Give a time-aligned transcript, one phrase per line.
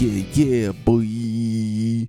[0.00, 2.08] yeah, yeah, boy.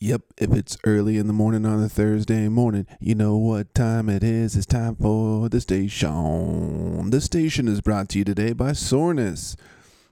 [0.00, 4.08] Yep, if it's early in the morning on a Thursday morning, you know what time
[4.08, 4.56] it is.
[4.56, 7.10] It's time for the station.
[7.10, 9.56] The station is brought to you today by Soreness.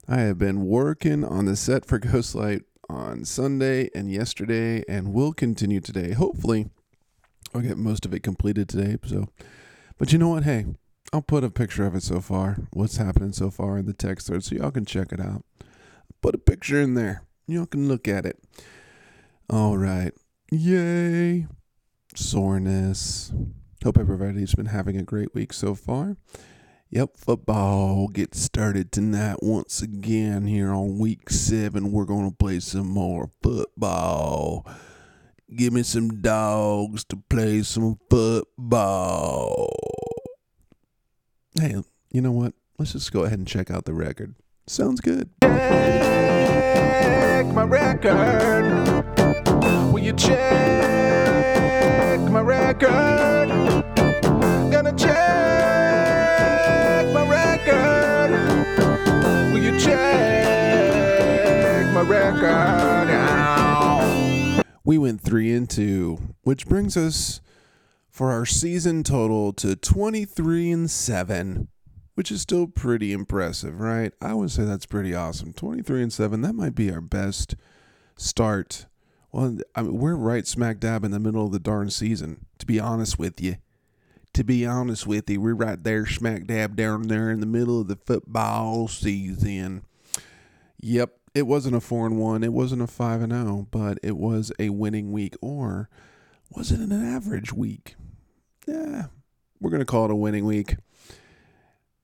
[0.06, 5.32] I have been working on the set for Ghostlight on Sunday and yesterday, and will
[5.32, 6.12] continue today.
[6.12, 6.70] Hopefully,
[7.52, 8.98] I'll get most of it completed today.
[9.04, 9.26] So,
[9.98, 10.44] but you know what?
[10.44, 10.66] Hey,
[11.12, 12.58] I'll put a picture of it so far.
[12.72, 15.42] What's happening so far in the text thread, so y'all can check it out.
[16.20, 17.22] Put a picture in there.
[17.46, 18.38] Y'all can look at it.
[19.48, 20.12] All right.
[20.50, 21.46] Yay.
[22.14, 23.32] Soreness.
[23.84, 26.16] Hope everybody's been having a great week so far.
[26.90, 31.92] Yep, football gets started tonight once again here on week seven.
[31.92, 34.66] We're going to play some more football.
[35.54, 39.68] Give me some dogs to play some football.
[41.60, 41.76] Hey,
[42.10, 42.54] you know what?
[42.78, 44.34] Let's just go ahead and check out the record.
[44.68, 45.30] Sounds good.
[47.38, 48.64] check my record?
[49.90, 53.48] Will you check my record?
[54.70, 55.16] Gonna check
[57.14, 58.32] my record.
[59.54, 63.08] Will you check my record?
[63.10, 64.62] Ow.
[64.84, 67.40] We went three and two, which brings us
[68.10, 71.68] for our season total to 23 and seven,
[72.18, 74.12] which is still pretty impressive, right?
[74.20, 75.52] I would say that's pretty awesome.
[75.52, 77.54] 23 and seven, that might be our best
[78.16, 78.86] start.
[79.30, 82.66] Well, I mean, we're right smack dab in the middle of the darn season, to
[82.66, 83.58] be honest with you.
[84.32, 87.80] To be honest with you, we're right there smack dab down there in the middle
[87.80, 89.84] of the football season.
[90.80, 94.16] Yep, it wasn't a four and one, it wasn't a five and zero, but it
[94.16, 95.88] was a winning week, or
[96.50, 97.94] was it an average week?
[98.66, 99.04] Yeah,
[99.60, 100.74] we're gonna call it a winning week.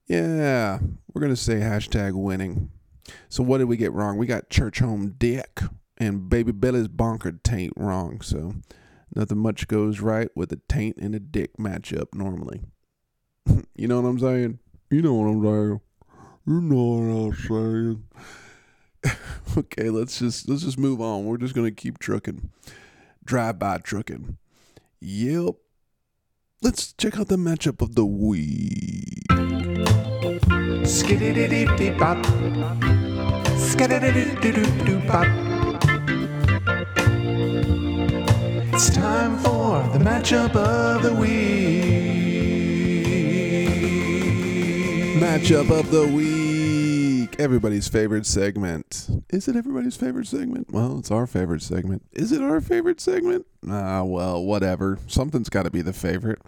[0.07, 0.81] Yeah,
[1.13, 2.71] we're gonna say hashtag winning.
[3.29, 4.19] So what did we get wrong?
[4.19, 5.61] We got church home dick
[5.97, 8.21] and baby Billy's bonker taint wrong.
[8.21, 8.55] So
[9.15, 12.63] nothing much goes right with a taint and a dick matchup normally.
[13.75, 14.59] you know what I'm saying?
[14.91, 15.81] You know what I'm saying.
[16.47, 18.05] You know what I'm
[19.03, 19.17] saying.
[19.57, 21.25] okay, let's just let's just move on.
[21.25, 22.51] We're just gonna keep trucking,
[23.25, 24.37] drive by trucking.
[25.01, 25.55] Yep.
[26.63, 29.34] Let's check out the matchup of the week.
[30.85, 32.23] Skididididibop.
[33.59, 35.29] Skidididididibop.
[38.73, 41.85] It's time for the matchup of the week.
[45.21, 47.37] Matchup of the week.
[47.39, 49.09] Everybody's favorite segment.
[49.31, 50.71] Is it everybody's favorite segment?
[50.71, 52.03] Well, it's our favorite segment.
[52.13, 53.47] Is it our favorite segment?
[53.69, 54.99] Ah, well, whatever.
[55.07, 56.41] Something's got to be the favorite.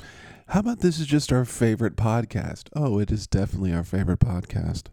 [0.49, 2.69] How about this is just our favorite podcast?
[2.75, 4.85] Oh, it is definitely our favorite podcast.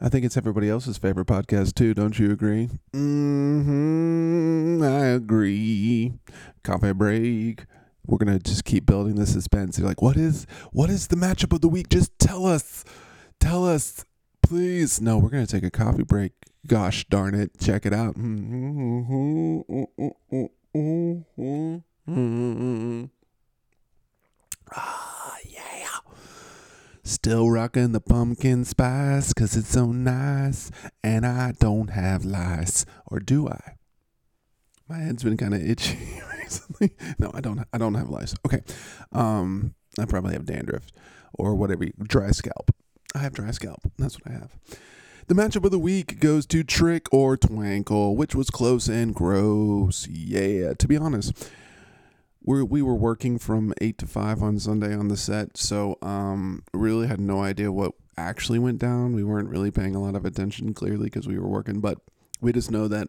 [0.00, 1.94] I think it's everybody else's favorite podcast too.
[1.94, 2.68] Don't you agree?
[2.92, 4.82] Mm-hmm.
[4.82, 6.14] I agree.
[6.64, 7.66] Coffee break.
[8.06, 9.78] We're gonna just keep building the suspense.
[9.78, 11.88] You're like, what is what is the matchup of the week?
[11.88, 12.84] Just tell us.
[13.38, 14.04] Tell us,
[14.42, 15.00] please.
[15.00, 16.32] No, we're gonna take a coffee break.
[16.66, 17.52] Gosh darn it.
[17.60, 18.16] Check it out.
[18.16, 19.60] Mm-hmm.
[20.74, 21.76] Mm-hmm.
[22.10, 23.04] Mm-hmm.
[24.72, 25.98] Ah, yeah.
[27.02, 30.70] Still rocking the pumpkin spice because it's so nice.
[31.02, 32.86] And I don't have lice.
[33.06, 33.74] Or do I?
[34.88, 35.98] My head's been kind of itchy
[36.38, 36.96] recently.
[37.18, 37.60] No, I don't.
[37.72, 38.34] I don't have lice.
[38.46, 38.62] Okay.
[39.12, 40.86] Um, I probably have dandruff
[41.34, 41.86] or whatever.
[42.02, 42.70] Dry scalp.
[43.14, 43.80] I have dry scalp.
[43.98, 44.56] That's what I have.
[45.26, 50.06] The matchup of the week goes to Trick or Twinkle, which was close and gross.
[50.06, 51.50] Yeah, to be honest,
[52.44, 56.62] we we were working from eight to five on Sunday on the set, so um,
[56.72, 59.14] really had no idea what actually went down.
[59.14, 61.98] We weren't really paying a lot of attention, clearly, because we were working, but
[62.40, 63.08] we just know that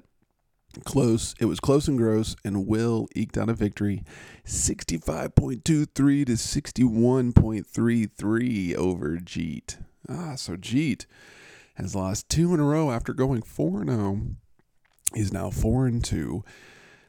[0.83, 1.35] close.
[1.39, 4.03] It was close and gross, and Will eked out a victory,
[4.43, 9.77] sixty-five point two three to sixty-one point three three over Jeet.
[10.09, 11.05] Ah, so Jeet
[11.75, 14.21] has lost two in a row after going four and zero.
[15.13, 16.43] He's now four and two.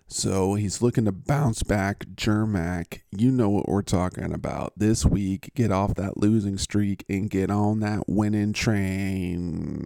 [0.09, 2.07] So he's looking to bounce back.
[2.15, 5.51] Germac, you know what we're talking about this week.
[5.57, 9.83] Get off that losing streak and get on that winning train.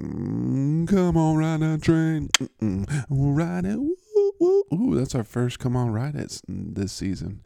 [0.87, 2.29] Come on, ride that train.
[3.09, 3.79] We'll ride it.
[3.81, 3.97] Woo,
[4.39, 4.65] woo.
[4.75, 7.43] Ooh, that's our first come on, ride it this season.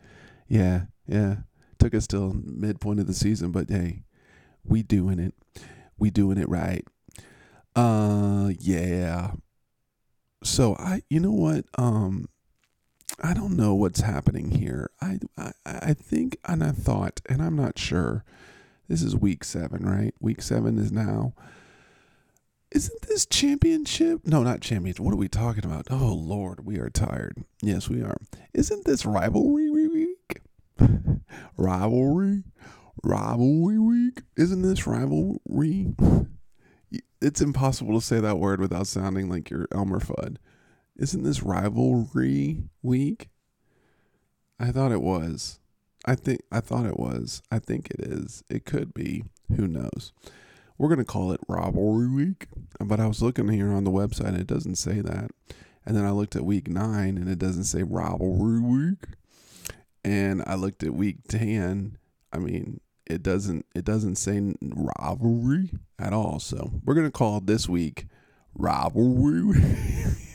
[0.49, 1.37] Yeah, yeah.
[1.79, 4.03] Took us till midpoint of the season, but hey,
[4.65, 5.35] we doing it.
[5.97, 6.85] We doing it right.
[7.77, 9.33] Uh, yeah.
[10.43, 11.67] so I, you know what?
[11.79, 12.27] Um,
[13.23, 14.91] I don't know what's happening here.
[15.01, 18.25] I, I, I think, and I thought, and I'm not sure.
[18.89, 20.15] This is week seven, right?
[20.21, 21.33] Week seven is now.
[22.71, 24.27] Isn't this championship?
[24.27, 25.05] No, not championship.
[25.05, 25.87] What are we talking about?
[25.91, 27.45] Oh Lord, we are tired.
[27.63, 28.17] Yes, we are.
[28.53, 30.41] Isn't this rivalry week?
[31.57, 32.43] rivalry,
[33.03, 34.23] rivalry week.
[34.37, 35.95] Isn't this rivalry?
[37.21, 40.37] It's impossible to say that word without sounding like you're Elmer Fudd.
[40.97, 43.29] Isn't this rivalry week?
[44.61, 45.59] I thought it was.
[46.07, 47.43] I think I thought it was.
[47.51, 48.45] I think it is.
[48.49, 49.25] It could be.
[49.57, 50.13] Who knows?
[50.79, 52.47] We're gonna call it rivalry week.
[52.79, 55.31] But I was looking here on the website and it doesn't say that.
[55.85, 59.05] And then I looked at week nine and it doesn't say rivalry week.
[60.05, 61.99] And I looked at week ten.
[62.33, 66.39] I mean, it doesn't it doesn't say rivalry at all.
[66.39, 68.07] So we're gonna call this week
[68.55, 69.61] rivalry.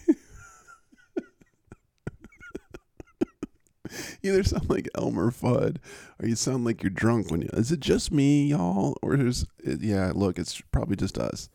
[4.21, 5.77] you either sound like Elmer Fudd
[6.21, 7.50] or you sound like you're drunk when you.
[7.53, 10.12] Is it just me, y'all, or is it, yeah?
[10.13, 11.50] Look, it's probably just us.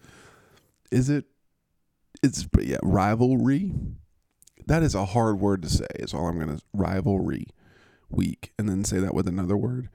[0.91, 1.25] Is it?
[2.23, 3.73] It's yeah, rivalry.
[4.67, 5.87] That is a hard word to say.
[5.97, 7.47] Is all I'm gonna rivalry
[8.09, 9.89] week, and then say that with another word.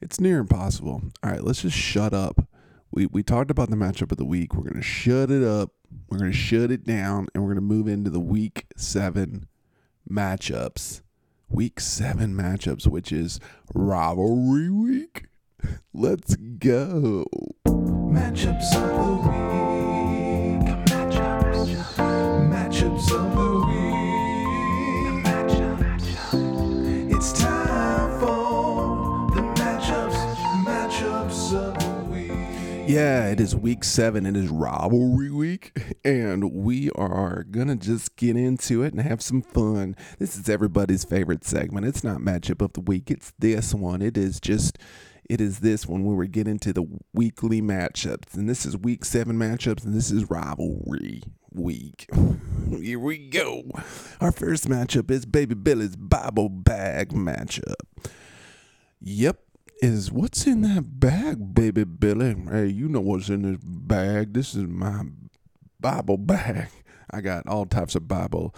[0.00, 1.02] It's near impossible.
[1.22, 2.48] All right, let's just shut up.
[2.90, 4.54] We we talked about the matchup of the week.
[4.54, 5.72] We're gonna shut it up.
[6.08, 9.48] We're gonna shut it down, and we're gonna move into the week seven
[10.08, 11.02] matchups.
[11.48, 13.38] Week seven matchups, which is
[13.72, 15.26] rivalry week.
[15.94, 17.24] Let's go.
[17.66, 19.30] Matchups of the
[20.02, 20.66] week.
[20.86, 21.70] Matchups.
[22.50, 25.24] Matchups of the week.
[25.24, 26.06] Matchups.
[27.14, 27.55] It's time
[32.96, 34.24] Yeah, it is week seven.
[34.24, 39.42] It is rivalry week, and we are gonna just get into it and have some
[39.42, 39.96] fun.
[40.18, 41.84] This is everybody's favorite segment.
[41.84, 43.10] It's not matchup of the week.
[43.10, 44.00] It's this one.
[44.00, 44.78] It is just.
[45.28, 49.04] It is this one where we get into the weekly matchups, and this is week
[49.04, 51.22] seven matchups, and this is rivalry
[51.52, 52.08] week.
[52.70, 53.64] Here we go.
[54.22, 57.74] Our first matchup is Baby Billy's Bible Bag matchup.
[59.02, 59.40] Yep,
[59.80, 62.34] is what's in that bag, baby Billy?
[62.50, 64.32] Hey, you know what's in this bag.
[64.32, 65.02] This is my
[65.80, 66.68] Bible bag.
[67.10, 68.54] I got all types of Bible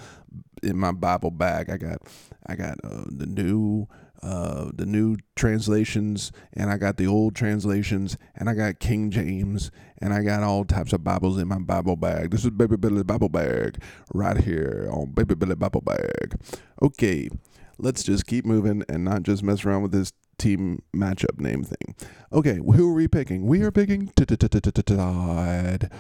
[0.63, 1.71] in my Bible bag.
[1.71, 1.99] I got
[2.47, 3.89] I got uh, the new
[4.23, 9.71] uh, the new translations and I got the old translations and I got King James
[9.99, 12.31] and I got all types of Bibles in my Bible bag.
[12.31, 13.81] This is Baby Billy's Bible bag
[14.13, 16.41] right here on Baby Billy Bible bag.
[16.83, 17.29] Okay,
[17.79, 21.95] let's just keep moving and not just mess around with this team matchup name thing.
[22.33, 23.47] Okay, who are we picking?
[23.47, 25.91] We are picking Todd.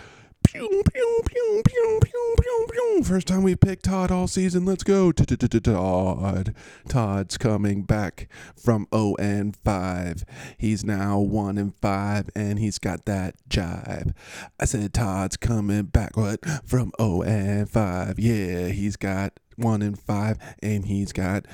[0.44, 3.02] Pew, pew, pew, pew, pew, pew, pew.
[3.04, 4.64] First time we picked Todd all season.
[4.64, 5.12] Let's go.
[5.12, 6.54] Todd.
[6.88, 10.24] Todd's coming back from 0 and 5.
[10.56, 14.14] He's now 1 and 5, and he's got that jive.
[14.58, 18.18] I said Todd's coming back what from 0 and 5.
[18.18, 21.46] Yeah, he's got 1 and 5, and he's got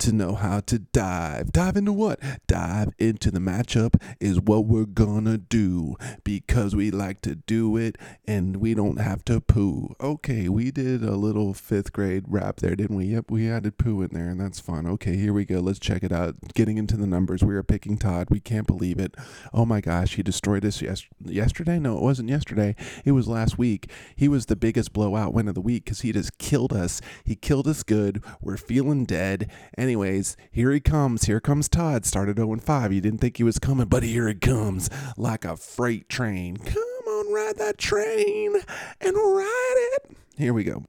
[0.00, 1.52] to know how to dive.
[1.52, 2.20] Dive into what?
[2.46, 7.96] Dive into the matchup is what we're gonna do because we like to do it
[8.26, 9.94] and we don't have to poo.
[10.00, 13.06] Okay, we did a little fifth grade rap there, didn't we?
[13.06, 14.86] Yep, we added poo in there and that's fun.
[14.86, 15.60] Okay, here we go.
[15.60, 16.34] Let's check it out.
[16.54, 17.44] Getting into the numbers.
[17.44, 18.28] We are picking Todd.
[18.30, 19.14] We can't believe it.
[19.52, 21.78] Oh my gosh, he destroyed us yes- yesterday?
[21.78, 22.74] No, it wasn't yesterday.
[23.04, 23.90] It was last week.
[24.16, 27.02] He was the biggest blowout win of the week because he just killed us.
[27.24, 28.22] He killed us good.
[28.40, 29.50] We're feeling dead.
[29.90, 31.24] Anyways, here he comes.
[31.24, 32.06] Here comes Todd.
[32.06, 32.92] Started 0 5.
[32.92, 36.58] You didn't think he was coming, but here he comes like a freight train.
[36.58, 38.54] Come on, ride that train
[39.00, 40.16] and ride it.
[40.36, 40.84] Here we go.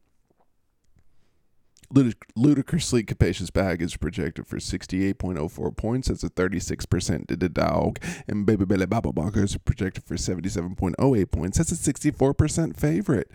[1.93, 6.07] Ludic- ludicrously capacious bag is projected for 68.04 points.
[6.07, 7.99] That's a 36% to the dog.
[8.27, 11.57] And Baby Billy Bobble Bonker is projected for 77.08 points.
[11.57, 13.29] That's a 64% favorite.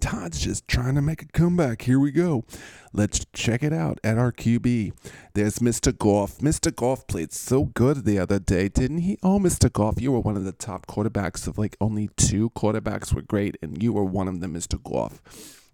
[0.00, 1.82] Todd's just trying to make a comeback.
[1.82, 2.44] Here we go.
[2.92, 4.92] Let's check it out at our QB.
[5.34, 5.96] There's Mr.
[5.96, 6.38] Goff.
[6.38, 6.74] Mr.
[6.74, 9.18] Goff played so good the other day, didn't he?
[9.22, 9.70] Oh, Mr.
[9.72, 13.56] Goff, you were one of the top quarterbacks of like only two quarterbacks were great,
[13.60, 14.80] and you were one of them, Mr.
[14.82, 15.20] Goff.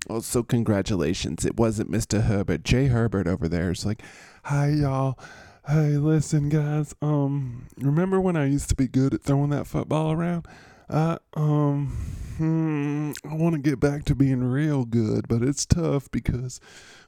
[0.08, 1.46] Oh, so congratulations.
[1.46, 2.22] It wasn't Mr.
[2.24, 2.62] Herbert.
[2.62, 4.02] Jay Herbert over there is like,
[4.44, 5.18] hi, y'all.
[5.66, 6.94] Hey, listen, guys.
[7.00, 10.46] Um, remember when I used to be good at throwing that football around?
[10.90, 11.96] Uh, um,
[12.36, 16.60] hmm, I want to get back to being real good, but it's tough because,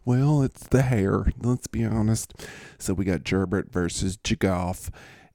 [0.07, 1.27] well, it's the hair.
[1.43, 2.33] Let's be honest.
[2.79, 4.89] So we got Gerbert versus Jagoff.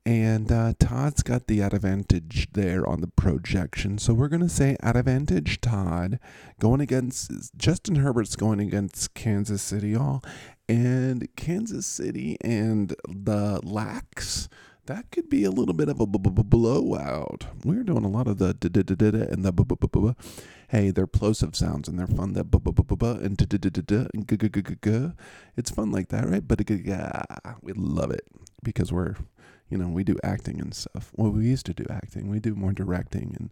[0.06, 4.00] And uh, Todd's got the advantage there on the projection.
[4.00, 6.20] So we're going to say advantage Todd
[6.60, 10.24] going against Justin Herbert's going against Kansas City, y'all.
[10.68, 14.50] And Kansas City and the Lax,
[14.88, 17.46] that could be a little bit of a blowout.
[17.64, 20.16] We're doing a lot of the da da da da and the
[20.70, 22.34] hey, they're plosive sounds and they're fun.
[22.34, 22.46] That
[23.24, 24.08] and da da da da
[24.82, 25.14] and.
[25.56, 26.48] It's fun like that, right?
[26.48, 26.62] But
[27.62, 28.26] we love it
[28.64, 29.16] because we're
[29.72, 31.12] you know, we do acting and stuff.
[31.16, 32.30] Well, we used to do acting.
[32.30, 33.50] We do more directing and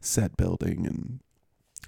[0.00, 1.20] set building and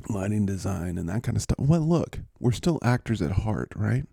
[0.09, 1.59] lighting design and that kind of stuff.
[1.61, 4.04] Well, look, we're still actors at heart, right?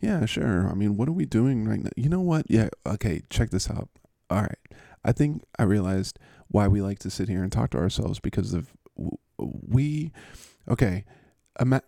[0.00, 0.68] Yeah, sure.
[0.68, 1.90] I mean, what are we doing right now?
[1.96, 2.46] You know what?
[2.48, 3.88] Yeah, okay, check this out.
[4.30, 4.58] All right.
[5.04, 6.18] I think I realized
[6.48, 8.70] why we like to sit here and talk to ourselves because of
[9.36, 10.12] we
[10.68, 11.04] okay,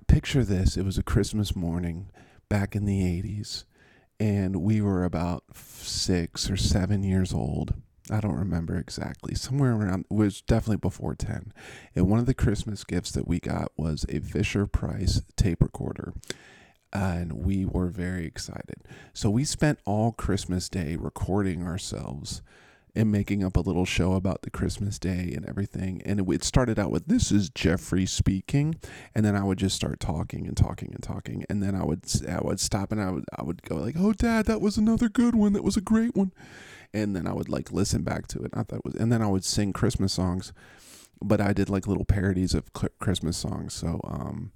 [0.07, 0.77] picture this.
[0.77, 2.11] It was a Christmas morning
[2.49, 3.65] back in the 80s
[4.19, 7.75] and we were about six or seven years old.
[8.11, 9.35] I don't remember exactly.
[9.35, 11.53] Somewhere around, was definitely before 10.
[11.95, 16.15] And one of the Christmas gifts that we got was a Fisher Price tape recorder.
[16.93, 18.85] And we were very excited.
[19.13, 22.43] So we spent all Christmas Day recording ourselves
[22.97, 26.01] and making up a little show about the Christmas day and everything.
[26.05, 28.77] And it, started out with this is Jeffrey speaking,
[29.15, 32.05] and then I would just start talking and talking and talking, and then I would
[32.29, 35.09] I would stop and I would I would go like, "Oh, Dad, that was another
[35.09, 35.53] good one.
[35.53, 36.33] That was a great one,"
[36.95, 38.51] and then I would like listen back to it.
[38.55, 40.53] I thought it was, and then I would sing Christmas songs,
[41.23, 43.75] but I did like little parodies of Christmas songs.
[43.75, 44.53] So um,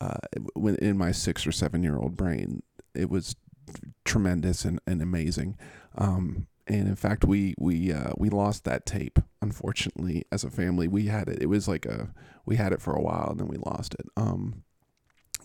[0.00, 0.18] uh,
[0.54, 2.62] when in my six or seven year old brain,
[2.94, 3.34] it was
[4.04, 5.56] tremendous and, and amazing.
[5.96, 10.88] Um, and in fact we we uh, we lost that tape unfortunately as a family.
[10.88, 12.12] We had it it was like a
[12.46, 14.06] we had it for a while and then we lost it.
[14.16, 14.62] Um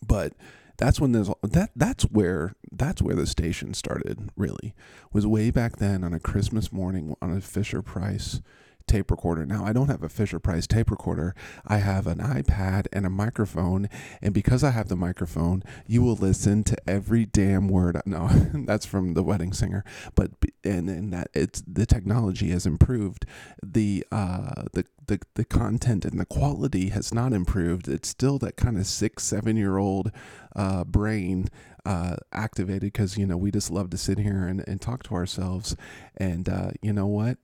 [0.06, 0.34] but
[0.78, 4.74] that's when there's that that's where that's where the station started really
[5.12, 8.42] was way back then on a christmas morning on a fisher price
[8.88, 9.46] tape recorder.
[9.46, 11.36] Now, I don't have a Fisher Price tape recorder.
[11.66, 13.90] I have an iPad and a microphone.
[14.22, 18.02] And because I have the microphone, you will listen to every damn word.
[18.08, 19.84] No, that's from The Wedding Singer.
[20.16, 20.32] But,
[20.64, 23.26] and, and that it's the technology has improved.
[23.62, 27.90] The, uh, the, the, the content and the quality has not improved.
[27.90, 30.12] It's still that kind of six, seven year old
[30.56, 31.50] uh, brain
[31.86, 35.16] uh, activated because, you know, we just love to sit here and, and talk to
[35.16, 35.76] ourselves.
[36.16, 37.38] And uh, you know what?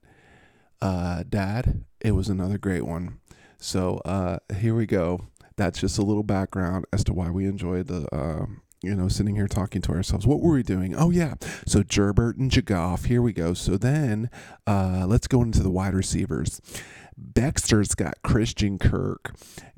[0.84, 3.18] Uh, Dad, it was another great one.
[3.56, 5.28] So uh, here we go.
[5.56, 8.44] That's just a little background as to why we enjoyed the, uh,
[8.82, 10.26] you know, sitting here talking to ourselves.
[10.26, 10.94] What were we doing?
[10.94, 11.34] Oh, yeah.
[11.66, 13.06] So Gerbert and Jagoff.
[13.06, 13.54] Here we go.
[13.54, 14.28] So then
[14.66, 16.60] uh, let's go into the wide receivers.
[17.16, 19.34] Baxter's got Christian Kirk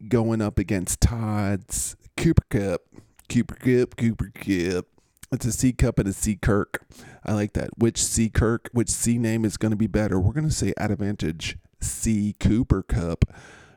[0.09, 2.81] going up against Todd's Cooper Kupp.
[3.29, 4.87] Cooper Kupp, Cooper Kupp.
[5.33, 6.85] It's a C cup and a C Kirk.
[7.25, 7.71] I like that.
[7.79, 10.21] Which C Kirk, which C name is going to be better?
[10.21, 13.25] We're going to say at advantage C Cooper Kupp.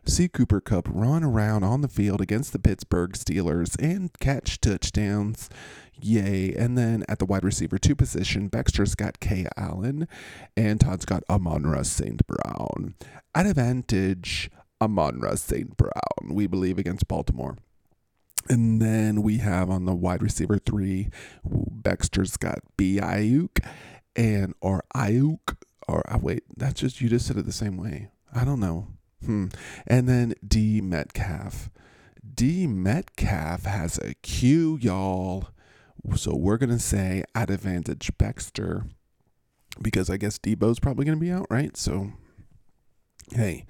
[0.06, 5.50] C Cooper Kupp run around on the field against the Pittsburgh Steelers and catch touchdowns.
[6.02, 6.54] Yay.
[6.54, 10.08] And then at the wide receiver two position, Baxter's got Kay Allen
[10.56, 12.22] and Todd's got Amon-Ra St.
[12.26, 12.96] Brown.
[13.36, 14.50] At Advantage
[14.82, 15.76] Amon-Ra St.
[15.76, 15.92] Brown,
[16.32, 17.58] we believe, against Baltimore.
[18.48, 21.10] And then we have on the wide receiver three,
[21.44, 23.64] Baxter's got B Aiyuk
[24.16, 28.10] and or Ayuk or uh, wait, that's just you just said it the same way.
[28.34, 28.88] I don't know.
[29.26, 29.48] Hmm.
[29.88, 31.70] And then D Metcalf.
[32.36, 35.50] D Metcalf has a Q, y'all.
[36.16, 38.86] So we're gonna say at advantage Baxter
[39.82, 41.76] because I guess Deebo's probably gonna be out, right?
[41.76, 42.12] So
[43.34, 43.66] hey,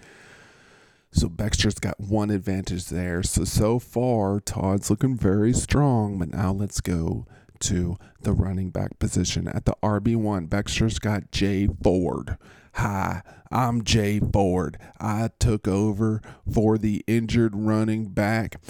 [1.20, 3.24] so Baxter's got one advantage there.
[3.24, 7.26] So so far Todd's looking very strong, but now let's go
[7.60, 10.50] to the running back position at the RB1.
[10.50, 12.38] Baxter's got Jay Ford.
[12.76, 13.22] Hi,
[13.52, 14.78] I'm Jay Ford.
[15.02, 18.62] I took over for the injured running back,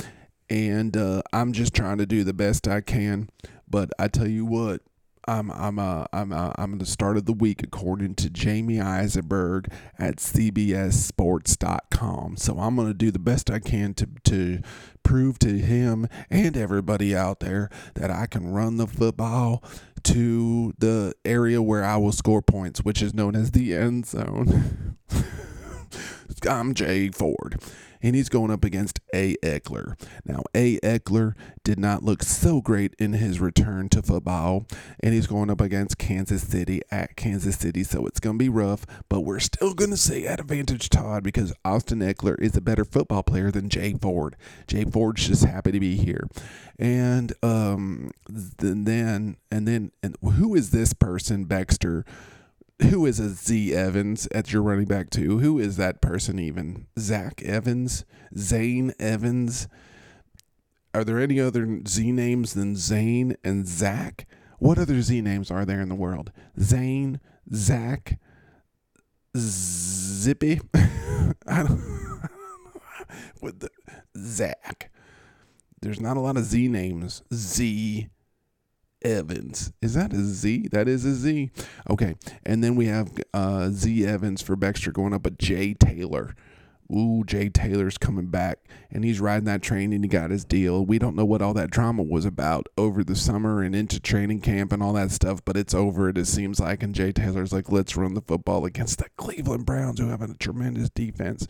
[0.49, 3.29] and uh, I'm just trying to do the best I can.
[3.69, 4.81] But I tell you what,
[5.29, 9.71] I'm I'm uh, I'm uh, I'm the start of the week according to Jamey Eisenberg
[9.99, 12.37] at CBSSports.com.
[12.37, 14.63] So I'm to do the best I can to to
[15.03, 19.63] prove to him and everybody out there that I can run the football
[20.05, 24.97] to the area where I will score points, which is known as the end zone.
[26.47, 27.61] I'm Jay Ford
[28.01, 29.35] and he's going up against A.
[29.37, 29.99] Ekeler.
[30.25, 30.79] Now, A.
[30.79, 34.65] Ekeler did not look so great in his return to football,
[35.01, 38.49] and he's going up against Kansas City at Kansas City, so it's going to be
[38.49, 42.61] rough, but we're still going to say at advantage Todd because Austin Ekeler is a
[42.61, 44.35] better football player than Jay Ford.
[44.67, 46.27] Jay Ford's just happy to be here.
[46.77, 52.05] And um, then, and then, and who is this person, Baxter?
[52.81, 55.39] Who is a Z Evans at your running back two?
[55.39, 56.87] Who is that person even?
[56.97, 58.05] Zach Evans,
[58.37, 59.67] Zane Evans.
[60.93, 64.25] Are there any other Z names than Zane and Zach?
[64.59, 66.31] What other Z names are there in the world?
[66.59, 67.19] Zane,
[67.53, 68.19] Zach,
[69.37, 70.59] Zippy.
[70.73, 71.81] I don't.
[73.41, 73.69] With the
[74.17, 74.91] Zach.
[75.81, 77.23] There's not a lot of Z names.
[77.33, 78.09] Z
[79.01, 79.71] Evans.
[79.81, 80.69] Is that a Z?
[80.71, 81.51] That is a Z.
[81.89, 82.15] Okay.
[82.45, 86.35] And then we have uh, Z Evans for Baxter going up, but Jay Taylor.
[86.91, 90.83] Ooh, Jay Taylor's coming back and he's riding that train and he got his deal.
[90.83, 94.41] We don't know what all that drama was about over the summer and into training
[94.41, 96.81] camp and all that stuff, but it's over, it, seems like.
[96.81, 100.33] And Jay Taylor's like, let's run the football against the Cleveland Browns who have a
[100.35, 101.47] tremendous defense.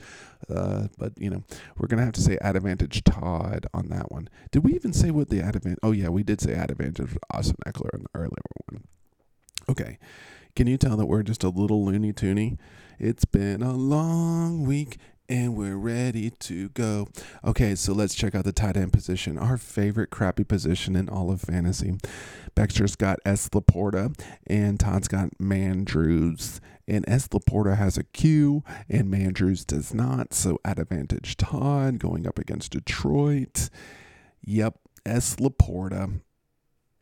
[0.53, 1.43] Uh, but, you know,
[1.77, 4.29] we're going to have to say advantage Todd on that one.
[4.51, 5.79] Did we even say what the advantage?
[5.81, 8.29] Oh, yeah, we did say advantage Austin Ekeler in the earlier
[8.69, 8.83] one.
[9.69, 9.99] Okay.
[10.55, 12.57] Can you tell that we're just a little loony toony?
[12.97, 14.97] It's been a long week
[15.29, 17.07] and we're ready to go.
[17.45, 21.31] Okay, so let's check out the tight end position, our favorite crappy position in all
[21.31, 21.93] of fantasy.
[22.55, 23.47] Baxter's got S.
[23.49, 26.59] Laporta, and Todd's got Mandrews.
[26.87, 27.27] And S.
[27.27, 30.33] Laporta has a Q, and Mandrews does not.
[30.33, 33.69] So at advantage Todd going up against Detroit.
[34.43, 35.35] Yep, S.
[35.35, 36.19] Laporta.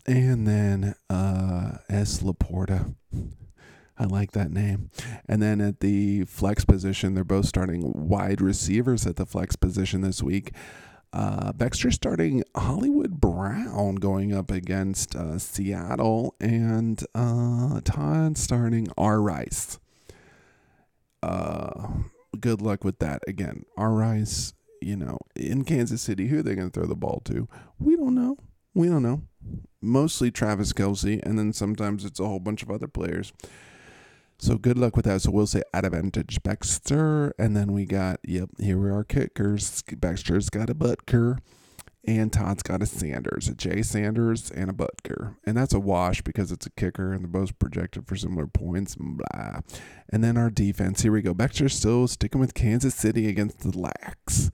[0.05, 2.19] And then uh, S.
[2.19, 2.95] Laporta.
[3.99, 4.89] I like that name.
[5.27, 10.01] And then at the flex position, they're both starting wide receivers at the flex position
[10.01, 10.51] this week.
[11.13, 19.21] Uh, Baxter starting Hollywood Brown going up against uh, Seattle, and uh, Todd starting R.
[19.21, 19.79] Rice.
[21.23, 21.87] Uh,
[22.39, 23.23] good luck with that.
[23.27, 23.93] Again, R.
[23.93, 27.47] Rice, you know, in Kansas City, who are they going to throw the ball to?
[27.79, 28.37] We don't know.
[28.73, 29.23] We don't know.
[29.81, 33.33] Mostly Travis Kelce, and then sometimes it's a whole bunch of other players.
[34.39, 35.21] So good luck with that.
[35.21, 38.49] So we'll say advantage Baxter, and then we got yep.
[38.59, 39.83] Here we are kickers.
[39.83, 41.39] Baxter's got a Butker,
[42.05, 46.21] and Todd's got a Sanders, a Jay Sanders, and a Butker, and that's a wash
[46.21, 48.95] because it's a kicker, and they're both projected for similar points.
[48.95, 49.61] Blah.
[50.09, 51.01] And then our defense.
[51.01, 51.33] Here we go.
[51.33, 54.51] Baxter's still sticking with Kansas City against the Lax.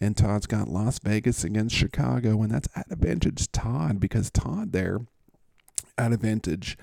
[0.00, 5.00] And Todd's got Las Vegas against Chicago, and that's at advantage Todd because Todd there
[5.98, 6.78] advantage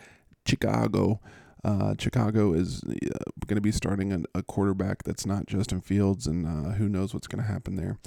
[0.46, 1.22] Chicago
[1.66, 6.28] uh, Chicago is uh, going to be starting a, a, quarterback that's not Justin Fields,
[6.28, 7.98] and uh, who knows what's going to happen there.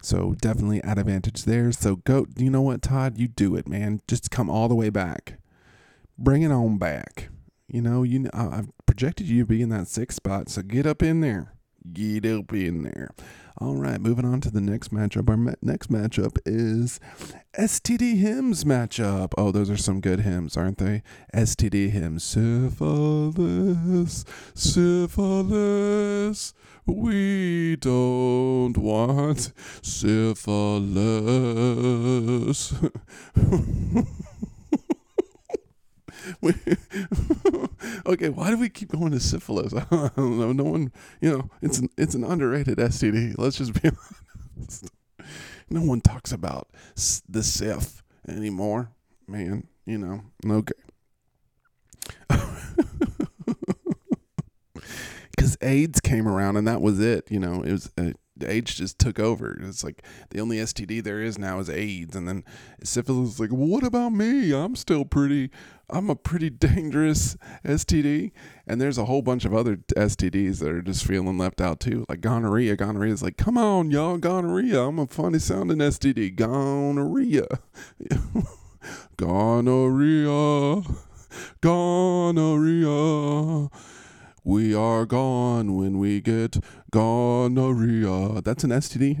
[0.00, 1.72] So definitely at advantage there.
[1.72, 2.26] So go.
[2.36, 3.18] You know what, Todd?
[3.18, 4.00] You do it, man.
[4.06, 5.40] Just come all the way back.
[6.16, 7.28] Bring it on back.
[7.66, 11.02] You know, you I've projected you to be in that sixth spot, so get up
[11.02, 11.52] in there.
[11.92, 13.10] Get up in there.
[13.60, 15.28] All right, moving on to the next matchup.
[15.28, 17.00] Our ma- next matchup is
[17.58, 19.32] STD hymns matchup.
[19.36, 21.02] Oh, those are some good hymns, aren't they?
[21.34, 22.22] STD hymns.
[22.22, 24.24] Syphilis,
[24.54, 26.54] syphilis.
[26.86, 30.34] We don't want syphilis.
[38.06, 39.72] okay, why do we keep going to syphilis?
[39.90, 40.52] I don't know.
[40.52, 43.34] No one, you know, it's an it's an underrated STD.
[43.38, 43.90] Let's just be
[44.56, 44.90] honest.
[45.70, 46.68] No one talks about
[47.28, 48.90] the syph anymore,
[49.26, 49.66] man.
[49.86, 50.74] You know, okay.
[55.30, 57.30] Because AIDS came around and that was it.
[57.30, 57.90] You know, it was.
[57.96, 58.12] Uh,
[58.44, 59.58] AIDS just took over.
[59.62, 62.44] It's like the only STD there is now is AIDS, and then
[62.82, 64.52] syphilis is like, well, what about me?
[64.52, 65.50] I'm still pretty.
[65.90, 68.32] I'm a pretty dangerous STD,
[68.66, 72.04] and there's a whole bunch of other STDs that are just feeling left out too,
[72.08, 72.76] like gonorrhea.
[72.76, 74.82] Gonorrhea is like, come on, y'all, gonorrhea.
[74.82, 76.36] I'm a funny sounding STD.
[76.36, 77.46] Gonorrhea,
[79.16, 80.82] gonorrhea,
[81.60, 82.88] gonorrhea.
[84.48, 86.56] We are gone when we get
[86.90, 88.40] gonorrhea.
[88.40, 89.20] That's an STD.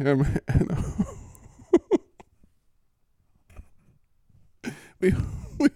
[5.00, 5.14] we
[5.58, 5.68] we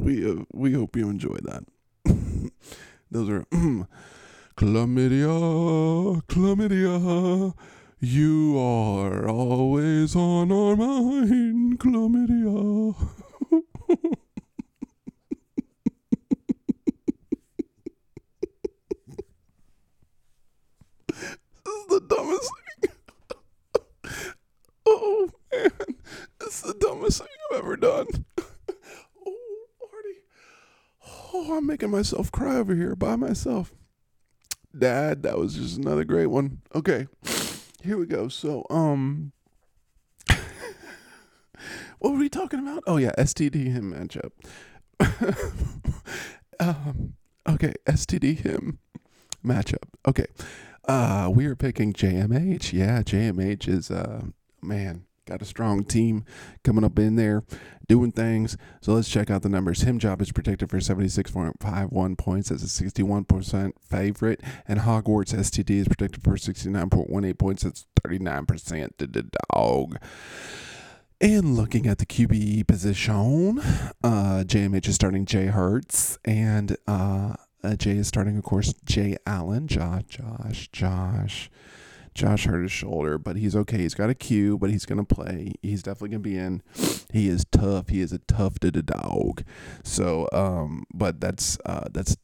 [0.00, 1.64] we, uh, we hope you enjoy that.
[3.12, 3.44] Those are
[4.56, 7.54] chlamydia, chlamydia.
[8.00, 13.22] You are always on our mind, chlamydia.
[21.88, 22.90] The dumbest thing.
[24.86, 25.70] oh man,
[26.40, 28.06] it's the dumbest thing I've ever done.
[29.26, 30.18] oh Lordy,
[31.32, 33.72] oh I'm making myself cry over here by myself.
[34.76, 36.62] Dad, that was just another great one.
[36.74, 37.06] Okay,
[37.82, 38.28] here we go.
[38.28, 39.32] So um.
[41.98, 42.82] what were we talking about?
[42.86, 44.32] Oh yeah, STD him matchup.
[46.60, 47.14] um,
[47.46, 48.78] Okay, STD him
[49.44, 49.84] matchup.
[50.08, 50.26] Okay.
[50.86, 52.72] Uh we are picking JMH.
[52.72, 54.26] Yeah, JMH is uh
[54.62, 56.24] man, got a strong team
[56.62, 57.44] coming up in there
[57.88, 58.56] doing things.
[58.80, 59.82] So let's check out the numbers.
[59.82, 65.88] Him job is predicted for 76.51 points as a 61% favorite, and Hogwarts STD is
[65.88, 67.62] predicted for 69.18 points.
[67.62, 69.98] That's 39% to the dog.
[71.20, 73.58] And looking at the QB position,
[74.02, 79.16] uh, JMH is starting Jay Hurts, and uh, uh, Jay is starting, a course, Jay
[79.26, 79.66] Allen.
[79.66, 81.50] Josh, Josh, Josh.
[82.14, 83.78] Josh hurt his shoulder, but he's okay.
[83.78, 85.54] He's got a Q, but he's going to play.
[85.62, 86.62] He's definitely going to be in.
[87.12, 87.88] He is tough.
[87.88, 89.42] He is a tough to the dog.
[89.82, 92.16] So, um, but that's uh, that's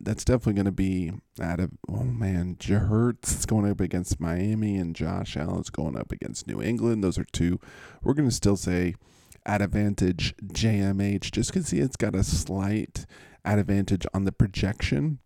[0.00, 1.70] that's definitely going to be out of.
[1.88, 6.60] Oh man, Hurts is going up against Miami, and Josh Allen's going up against New
[6.60, 7.02] England.
[7.02, 7.58] Those are two.
[8.02, 8.96] We're going to still say
[9.46, 13.06] at advantage JMH just because it's got a slight
[13.44, 15.18] advantage on the projection,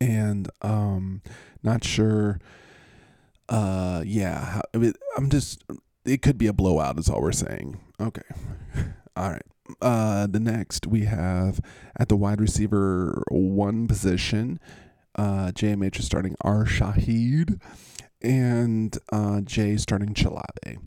[0.00, 1.22] and um,
[1.62, 2.38] not sure
[3.48, 4.60] uh, yeah.
[4.74, 5.64] I mean, I'm just.
[6.04, 6.98] It could be a blowout.
[6.98, 7.80] Is all we're saying.
[8.00, 8.22] Okay.
[9.16, 9.42] all right.
[9.82, 11.60] Uh, the next we have
[11.98, 14.60] at the wide receiver one position,
[15.16, 17.60] uh, JMH is starting R Shaheed,
[18.22, 20.78] and uh, Jay starting Chalabe,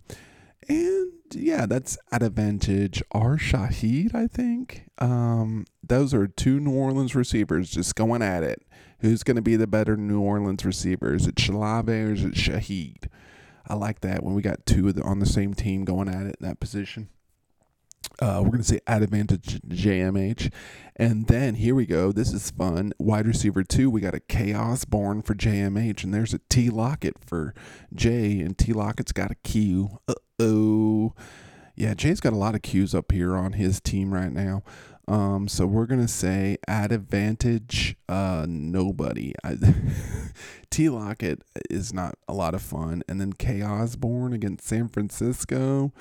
[0.70, 4.14] and yeah, that's at advantage R Shaheed.
[4.16, 4.86] I think.
[4.98, 8.64] Um, those are two New Orleans receivers just going at it.
[9.00, 11.14] Who's going to be the better New Orleans receiver?
[11.14, 13.08] Is it Chalabe or is it Shaheed?
[13.68, 16.38] I like that when we got two the, on the same team going at it
[16.40, 17.10] in that position.
[18.22, 20.52] Uh, we're going to say at advantage JMH.
[20.96, 22.12] And then here we go.
[22.12, 22.92] This is fun.
[23.00, 26.04] Wide receiver two, we got a K Osborn for JMH.
[26.04, 27.54] And there's a T Lockett for
[27.94, 28.42] J.
[28.42, 30.00] And T Lockett's got a Q.
[30.08, 31.14] Uh oh.
[31.76, 34.64] Yeah, Jay's got a lot of Qs up here on his team right now.
[35.08, 39.34] Um, so we're gonna say at advantage, uh, nobody.
[40.70, 45.94] T Lockett is not a lot of fun, and then K Osborn against San Francisco.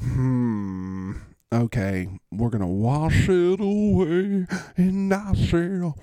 [0.00, 1.12] Hmm.
[1.52, 5.98] Okay, we're gonna wash it away in Nashville.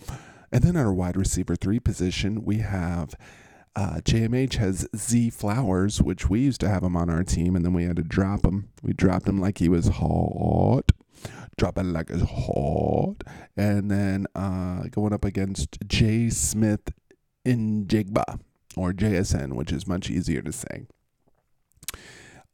[0.52, 3.16] And then our wide receiver three position, we have
[3.76, 7.66] uh, JMH has Z Flowers, which we used to have him on our team, and
[7.66, 8.70] then we had to drop him.
[8.82, 10.92] We dropped him like he was hot
[11.58, 13.24] drop it like it's hot.
[13.56, 16.30] And then uh, going up against J.
[16.30, 16.92] Smith
[17.44, 18.40] in Jigba
[18.76, 20.88] or JSN, which is much easier to say.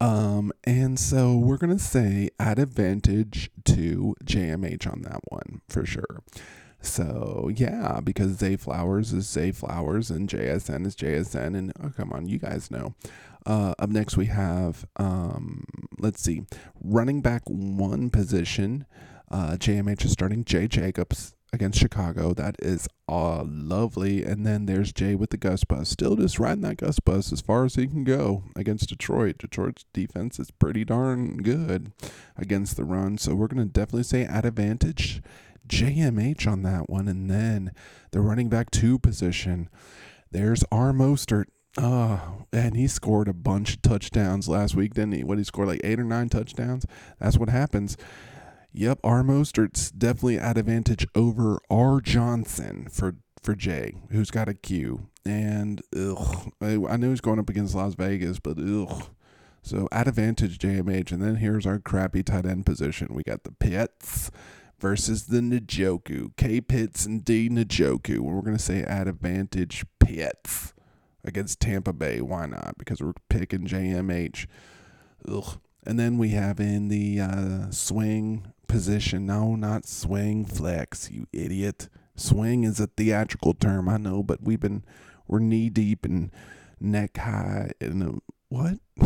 [0.01, 6.23] Um, and so we're gonna say at advantage to JMH on that one for sure.
[6.81, 12.11] So yeah, because Zay Flowers is Zay Flowers and JSN is JSN, and oh come
[12.13, 12.95] on, you guys know.
[13.45, 15.65] Uh, up next, we have, um,
[15.99, 16.45] let's see,
[16.83, 18.87] running back one position.
[19.29, 22.33] Uh, JMH is starting Jay Jacobs against Chicago.
[22.33, 24.23] That is uh, lovely.
[24.23, 25.89] And then there's Jay with the Gus Bus.
[25.89, 29.37] Still just riding that Gus Bus as far as he can go against Detroit.
[29.37, 31.91] Detroit's defense is pretty darn good
[32.37, 33.17] against the run.
[33.17, 35.21] So we're going to definitely say at advantage
[35.67, 37.07] JMH on that one.
[37.07, 37.71] And then
[38.11, 39.69] the running back two position.
[40.31, 40.91] There's R.
[40.93, 41.45] Mostert
[41.77, 45.23] Oh, and he scored a bunch of touchdowns last week, didn't he?
[45.23, 46.85] What he scored like eight or nine touchdowns.
[47.19, 47.95] That's what happens.
[48.73, 49.21] Yep, R.
[49.21, 51.99] Mostert's definitely at advantage over R.
[51.99, 55.07] Johnson for for Jay, who's got a Q.
[55.25, 59.09] And ugh, I, knew he's going up against Las Vegas, but ugh.
[59.63, 63.13] So at advantage JMH, and then here's our crappy tight end position.
[63.13, 64.31] We got the Pitts
[64.79, 66.35] versus the Njoku.
[66.37, 68.19] K Pitts and D Njoku.
[68.19, 70.73] We're gonna say at advantage Pitts
[71.23, 72.21] against Tampa Bay.
[72.21, 72.75] Why not?
[72.77, 74.47] Because we're picking JMH.
[75.27, 75.59] Ugh.
[75.83, 79.25] And then we have in the uh, swing position.
[79.25, 81.89] No, not swing flex, you idiot.
[82.15, 84.83] Swing is a theatrical term, I know, but we've been
[85.27, 86.31] we're knee deep and
[86.79, 88.79] neck high in a what?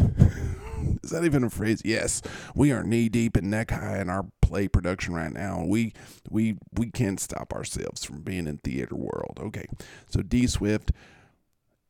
[1.03, 1.81] is that even a phrase?
[1.83, 2.21] Yes,
[2.55, 5.63] we are knee deep and neck high in our play production right now.
[5.67, 5.93] We
[6.29, 9.39] we we can't stop ourselves from being in theater world.
[9.41, 9.65] Okay,
[10.07, 10.91] so D Swift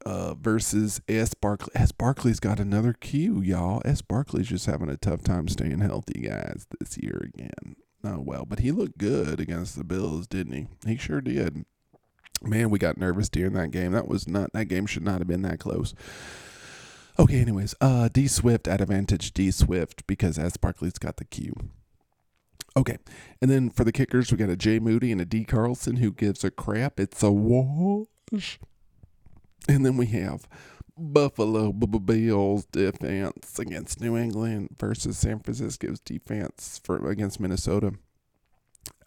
[0.06, 1.34] uh, versus S.
[1.34, 1.72] Barkley.
[1.76, 1.92] S.
[1.92, 3.82] Barkley's got another Q, y'all.
[3.86, 4.02] S.
[4.02, 7.76] Barkley's just having a tough time staying healthy, guys, this year again.
[8.04, 10.68] Oh, well, but he looked good against the Bills, didn't he?
[10.86, 11.66] He sure did.
[12.44, 13.94] Man, we got nervous during that game.
[13.94, 15.96] That was not, that game should not have been that close.
[17.18, 20.58] Okay, anyways, uh, D Swift at advantage D Swift because S.
[20.58, 21.54] Barkley's got the Q.
[22.78, 22.98] Okay,
[23.42, 26.12] and then for the kickers, we got a J Moody and a D Carlson who
[26.12, 27.00] gives a crap.
[27.00, 28.60] It's a wash.
[29.68, 30.48] And then we have
[30.98, 37.94] Buffalo Bills defense against New England versus San Francisco's defense for against Minnesota.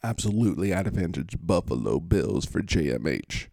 [0.03, 3.49] Absolutely at advantage Buffalo Bills for JMH.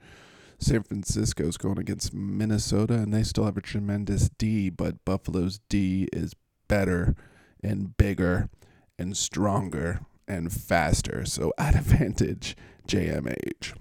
[0.59, 6.07] San Francisco's going against Minnesota, and they still have a tremendous D, but Buffalo's D
[6.11, 6.33] is
[6.67, 7.15] better
[7.63, 8.49] and bigger
[8.97, 11.25] and stronger and faster.
[11.25, 12.55] So at advantage
[12.87, 13.73] JMH.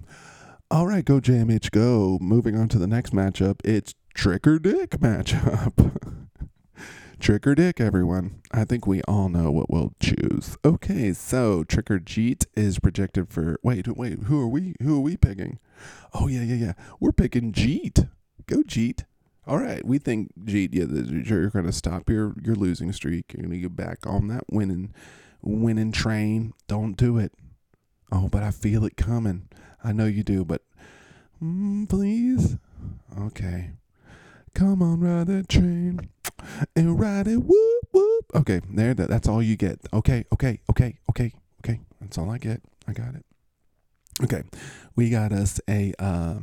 [0.71, 2.17] All right, go JMH, go.
[2.19, 5.91] Moving on to the next matchup, it's Trick or Dick matchup.
[7.19, 8.41] Trick or Dick, everyone.
[8.51, 10.57] I think we all know what we'll choose.
[10.65, 13.59] Okay, so Trick or Jeet is projected for.
[13.61, 14.23] Wait, wait.
[14.23, 14.73] Who are we?
[14.81, 15.59] Who are we picking?
[16.15, 16.73] Oh yeah, yeah, yeah.
[16.99, 18.09] We're picking Jeet.
[18.47, 19.03] Go Jeet.
[19.45, 20.73] All right, we think Jeet.
[20.73, 23.35] Yeah, you're to stop your your losing streak.
[23.37, 24.95] You're to get back on that winning
[25.43, 26.53] winning train.
[26.67, 27.33] Don't do it.
[28.11, 29.47] Oh, but I feel it coming.
[29.85, 30.63] I know you do, but
[31.41, 32.57] mm, please.
[33.17, 33.71] Okay.
[34.55, 36.09] Come on, ride that train
[36.75, 37.37] and ride it.
[37.37, 38.25] Whoop whoop.
[38.33, 38.93] Okay, there.
[38.93, 39.79] That, that's all you get.
[39.93, 41.79] Okay, okay, okay, okay, okay.
[42.01, 42.61] That's all I get.
[42.87, 43.25] I got it.
[44.23, 44.43] Okay,
[44.95, 45.93] we got us a.
[45.99, 46.39] Uh,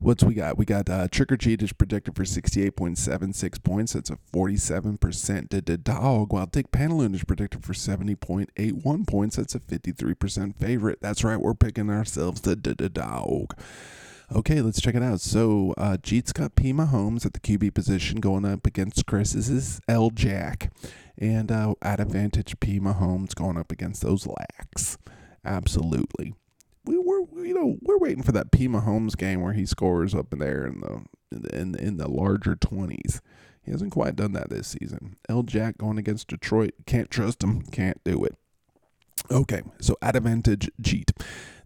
[0.00, 0.58] what's we got?
[0.58, 3.92] We got uh, Trick or Treat is predicted for 68.76 points.
[3.92, 6.32] That's a 47% to the dog.
[6.32, 9.36] While Dick Pantaloon is predicted for 70.81 points.
[9.36, 10.98] That's a 53% favorite.
[11.00, 11.40] That's right.
[11.40, 13.54] We're picking ourselves the dog.
[14.32, 15.20] Okay, let's check it out.
[15.20, 16.72] So, uh, Jeet's got P.
[16.72, 20.10] Mahomes at the QB position going up against Chris's L.
[20.10, 20.72] Jack.
[21.18, 22.78] And uh, at advantage, P.
[22.78, 24.98] Mahomes going up against those lacks.
[25.44, 26.34] Absolutely.
[26.84, 28.66] We were, you know, we're waiting for that P.
[28.66, 33.20] Mahomes game where he scores up in there in the in in the larger twenties.
[33.62, 35.16] He hasn't quite done that this season.
[35.28, 35.42] L.
[35.42, 36.72] Jack going against Detroit.
[36.86, 37.62] Can't trust him.
[37.62, 38.36] Can't do it.
[39.30, 41.10] Okay, so at advantage, Jeet.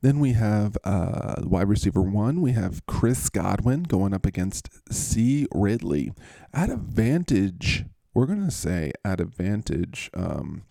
[0.03, 2.40] Then we have uh, wide receiver one.
[2.40, 5.46] We have Chris Godwin going up against C.
[5.55, 6.12] Ridley.
[6.53, 10.64] At advantage, we're to say at advantage, um,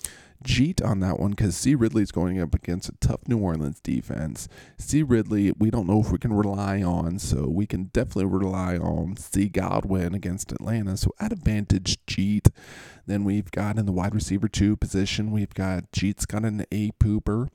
[0.44, 1.76] Jeet on that one because C.
[1.76, 4.48] Ridley's going up against a tough New Orleans defense.
[4.78, 5.02] C.
[5.04, 9.18] Ridley, we don't know if we can rely on, so we can definitely rely on
[9.18, 9.48] C.
[9.50, 10.98] Godwin against Atlanta.
[10.98, 12.50] So at advantage, Jeet.
[13.06, 16.92] Then we've got in the wide receiver two position, we've got Jeet's got an A
[16.92, 17.50] pooper.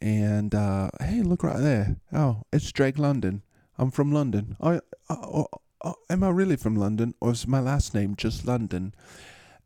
[0.00, 1.96] And uh, hey, look right there.
[2.12, 3.42] Oh, it's Drake London.
[3.78, 4.56] I'm from London.
[4.60, 5.48] I, oh,
[5.84, 8.94] oh, am I really from London, or is my last name just London?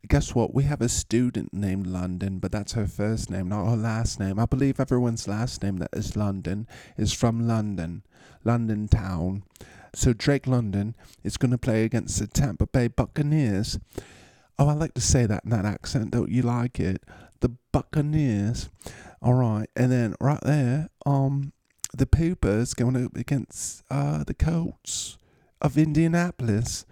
[0.07, 0.53] Guess what?
[0.53, 4.39] We have a student named London, but that's her first name, not her last name.
[4.39, 8.03] I believe everyone's last name that is London is from London,
[8.43, 9.43] London town.
[9.93, 13.79] So Drake London is going to play against the Tampa Bay Buccaneers.
[14.57, 16.11] Oh, I like to say that in that accent.
[16.11, 17.03] Don't you like it?
[17.41, 18.69] The Buccaneers.
[19.21, 21.53] All right, and then right there, um,
[21.93, 25.17] the Poopers going up against uh the Colts
[25.61, 26.85] of Indianapolis.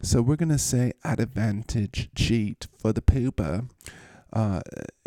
[0.00, 3.68] So we're gonna say at advantage Jeet for the Pooper,
[4.32, 4.60] uh,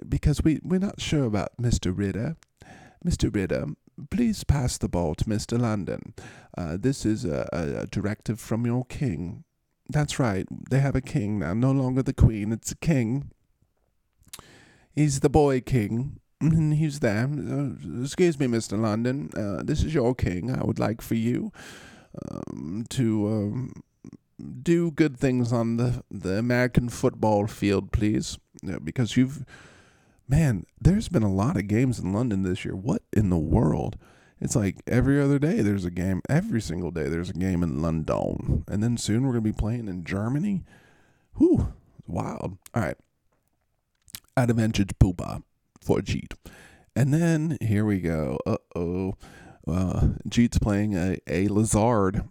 [0.08, 1.98] because we we're not sure about Mr.
[1.98, 2.36] Ridder.
[3.06, 3.34] Mr.
[3.34, 3.68] Ridder,
[4.10, 5.60] please pass the ball to Mr.
[5.60, 6.14] London.
[6.58, 9.44] Uh, this is a, a, directive from your king.
[9.90, 13.32] That's right, they have a king now, no longer the queen, it's a king.
[14.94, 17.28] He's the boy king, he's there.
[17.28, 18.80] Uh, excuse me, Mr.
[18.80, 19.30] London.
[19.36, 20.52] Uh, this is your king.
[20.52, 21.52] I would like for you
[22.30, 23.84] um, to um,
[24.42, 28.38] do good things on the, the American football field, please.
[28.64, 29.46] Yeah, because you've,
[30.28, 32.76] man, there's been a lot of games in London this year.
[32.76, 33.98] What in the world?
[34.40, 36.22] It's like every other day there's a game.
[36.28, 38.66] Every single day there's a game in London.
[38.68, 40.64] And then soon we're to be playing in Germany.
[41.38, 41.74] Whew,
[42.08, 42.58] wild.
[42.74, 42.98] All right.
[44.36, 45.44] Advantage Poopa
[45.80, 46.34] for Jeet.
[46.96, 48.40] And then here we go.
[48.46, 49.16] Uh oh.
[49.68, 52.24] Uh, Jeet's playing a, a Lazard.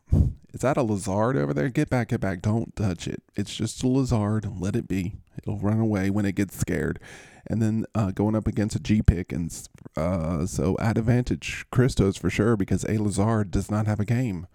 [0.52, 1.68] Is that a Lazard over there?
[1.68, 2.42] Get back, get back.
[2.42, 3.22] Don't touch it.
[3.36, 4.60] It's just a Lazard.
[4.60, 5.14] Let it be.
[5.38, 6.98] It'll run away when it gets scared.
[7.46, 9.32] And then uh, going up against a G pick.
[9.32, 9.56] And
[9.96, 14.46] uh, so at advantage, Christos for sure because a Lazard does not have a game.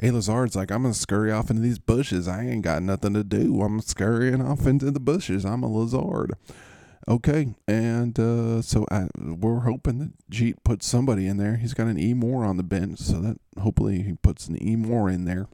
[0.00, 2.26] A Lazard's like, I'm going to scurry off into these bushes.
[2.26, 3.60] I ain't got nothing to do.
[3.60, 5.44] I'm scurrying off into the bushes.
[5.44, 6.34] I'm a Lazard.
[7.08, 11.56] Okay, and uh, so I, we're hoping that Jeet puts somebody in there.
[11.56, 14.76] He's got an E Moore on the bench, so that hopefully he puts an E
[14.76, 15.48] Moore in there.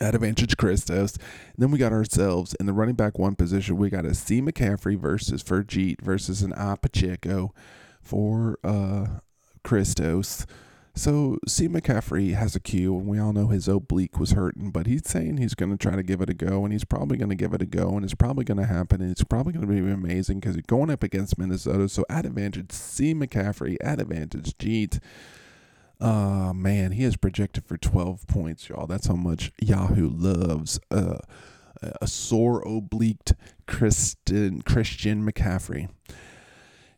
[0.00, 1.16] At advantage Christos.
[1.16, 3.76] And then we got ourselves in the running back one position.
[3.76, 7.54] We got a C McCaffrey versus for Jeet versus an I Pacheco
[8.02, 9.20] for uh,
[9.62, 10.46] Christos.
[10.96, 11.66] So C.
[11.66, 15.38] McCaffrey has a cue, and we all know his oblique was hurting, but he's saying
[15.38, 17.52] he's going to try to give it a go, and he's probably going to give
[17.52, 19.90] it a go, and it's probably going to happen, and it's probably going to be
[19.90, 21.88] amazing because he's going up against Minnesota.
[21.88, 23.12] So at advantage C.
[23.12, 25.00] McCaffrey, at advantage Jeet.
[26.00, 28.86] Uh man, he is projected for 12 points, y'all.
[28.86, 31.18] That's how much Yahoo loves uh,
[32.00, 33.34] a sore obliqued
[33.66, 35.88] Christian Christian McCaffrey.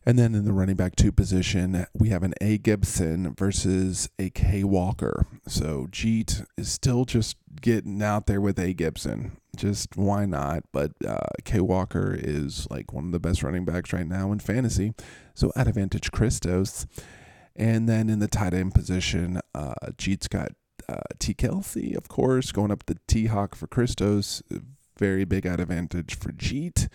[0.07, 4.29] And then in the running back two position, we have an A Gibson versus a
[4.29, 5.25] K Walker.
[5.49, 9.35] So Jeet is still just getting out there with A Gibson.
[9.57, 10.63] Just why not?
[10.71, 14.39] But uh, K Walker is like one of the best running backs right now in
[14.39, 14.93] fantasy.
[15.33, 16.87] So at advantage Christos.
[17.53, 20.53] And then in the tight end position, uh, Jeet's got
[20.87, 24.41] uh, T Kelce, of course, going up the T Hawk for Christos.
[24.97, 26.87] Very big advantage for Jeet.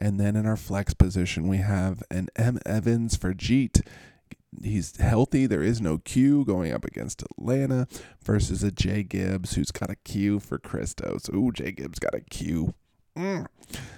[0.00, 2.58] And then in our flex position, we have an M.
[2.64, 3.86] Evans for Jeet.
[4.62, 5.46] He's healthy.
[5.46, 7.86] There is no Q going up against Atlanta
[8.24, 11.28] versus a Jay Gibbs who's got a Q for Christos.
[11.34, 12.72] Ooh, Jay Gibbs got a Q.
[13.16, 13.46] Mm.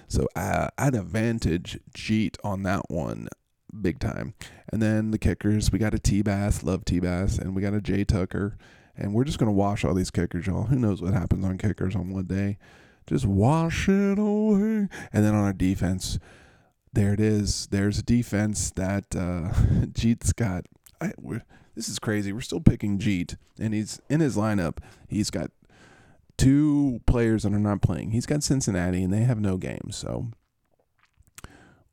[0.09, 3.29] So uh, at advantage, Jeet on that one,
[3.81, 4.33] big time.
[4.71, 7.73] And then the kickers, we got a T Bass, love T Bass, and we got
[7.73, 8.57] a Jay Tucker.
[8.95, 10.65] And we're just gonna wash all these kickers, y'all.
[10.65, 12.57] Who knows what happens on kickers on one day?
[13.07, 14.87] Just wash it away.
[15.11, 16.19] And then on our defense,
[16.93, 17.67] there it is.
[17.67, 19.49] There's a defense that uh,
[19.91, 20.65] Jeet's got.
[21.01, 21.11] I,
[21.75, 22.31] this is crazy.
[22.31, 24.77] We're still picking Jeet, and he's in his lineup.
[25.07, 25.51] He's got
[26.37, 28.11] two players that are not playing.
[28.11, 29.95] He's got Cincinnati, and they have no games.
[29.95, 30.27] So,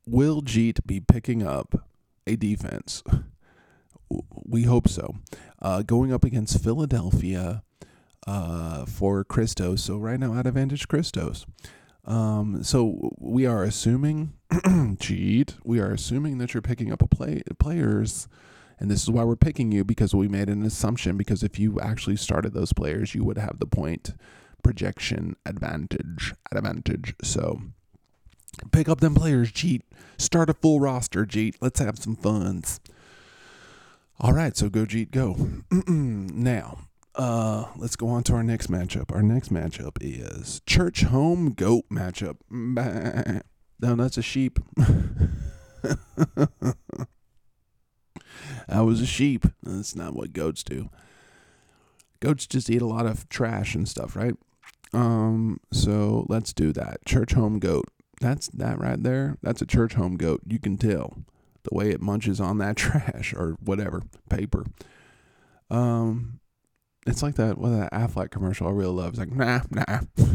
[0.05, 1.87] will Jeet be picking up
[2.27, 3.03] a defense?
[4.45, 5.15] We hope so.
[5.61, 7.63] Uh, going up against Philadelphia
[8.27, 9.83] uh, for Christos.
[9.83, 11.45] So right now, at advantage Christos.
[12.05, 15.55] Um, so we are assuming, Jeet.
[15.63, 18.27] We are assuming that you're picking up a play players,
[18.79, 21.17] and this is why we're picking you because we made an assumption.
[21.17, 24.13] Because if you actually started those players, you would have the point
[24.63, 26.33] projection advantage.
[26.51, 27.15] Advantage.
[27.23, 27.61] So
[28.71, 29.81] pick up them players, Jeet.
[30.17, 31.55] Start a full roster, Jeet.
[31.61, 32.79] Let's have some funs.
[34.19, 35.35] All right, so go Jeet, go.
[35.87, 36.79] now,
[37.15, 39.11] uh, let's go on to our next matchup.
[39.13, 42.37] Our next matchup is church home goat matchup.
[43.83, 44.59] No, that's a sheep.
[44.75, 45.25] that
[48.67, 49.47] was a sheep.
[49.63, 50.89] That's not what goats do.
[52.19, 54.35] Goats just eat a lot of trash and stuff, right?
[54.93, 57.05] Um, so let's do that.
[57.05, 57.85] Church home goat.
[58.19, 59.37] That's that right there.
[59.41, 60.41] That's a church home goat.
[60.45, 61.17] You can tell
[61.63, 64.63] the way it munches on that trash or whatever paper.
[65.71, 66.39] Um,
[67.05, 69.09] it's like that what that Aflac commercial I really love.
[69.09, 70.01] It's like nah nah.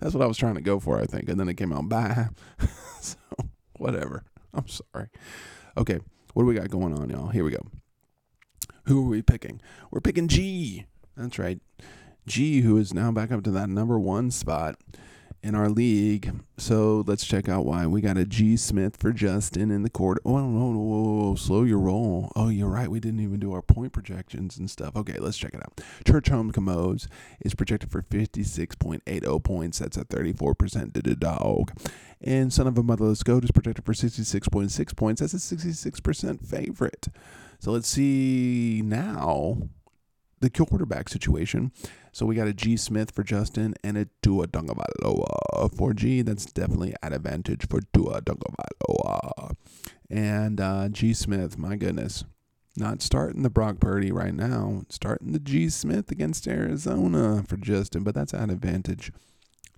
[0.00, 1.88] That's what I was trying to go for, I think, and then it came out
[1.88, 2.28] bye.
[3.00, 3.16] so
[3.78, 4.24] whatever.
[4.54, 5.08] I'm sorry.
[5.76, 5.98] Okay,
[6.34, 7.28] what do we got going on, y'all?
[7.28, 7.66] Here we go.
[8.86, 9.60] Who are we picking?
[9.90, 10.86] We're picking G.
[11.16, 11.60] That's right.
[12.26, 14.76] G, who is now back up to that number one spot
[15.42, 16.32] in our league.
[16.56, 17.86] So let's check out why.
[17.86, 20.18] We got a G Smith for Justin in the court.
[20.24, 22.30] Oh, no, no, whoa, slow your roll.
[22.36, 22.88] Oh, you're right.
[22.88, 24.94] We didn't even do our point projections and stuff.
[24.94, 25.80] Okay, let's check it out.
[26.06, 27.08] Church Home Commodes
[27.40, 29.78] is projected for 56.80 points.
[29.80, 31.72] That's a 34% to the dog.
[32.20, 35.20] And Son of a Motherless Goat is projected for 66.6 points.
[35.20, 37.08] That's a 66% favorite.
[37.58, 39.68] So let's see now
[40.40, 41.72] the quarterback situation.
[42.12, 46.20] So we got a G Smith for Justin and a Tua Tagovailoa for G.
[46.20, 49.56] That's definitely at advantage for Tua Tagovailoa.
[50.10, 52.24] And uh, G Smith, my goodness,
[52.76, 54.82] not starting the Brock Purdy right now.
[54.90, 59.10] Starting the G Smith against Arizona for Justin, but that's at advantage.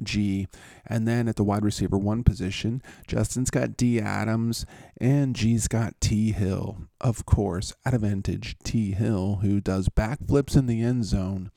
[0.02, 0.48] G.
[0.84, 4.66] And then at the wide receiver one position, Justin's got D Adams
[5.00, 6.78] and G's got T Hill.
[7.00, 11.52] Of course, at advantage T Hill, who does backflips in the end zone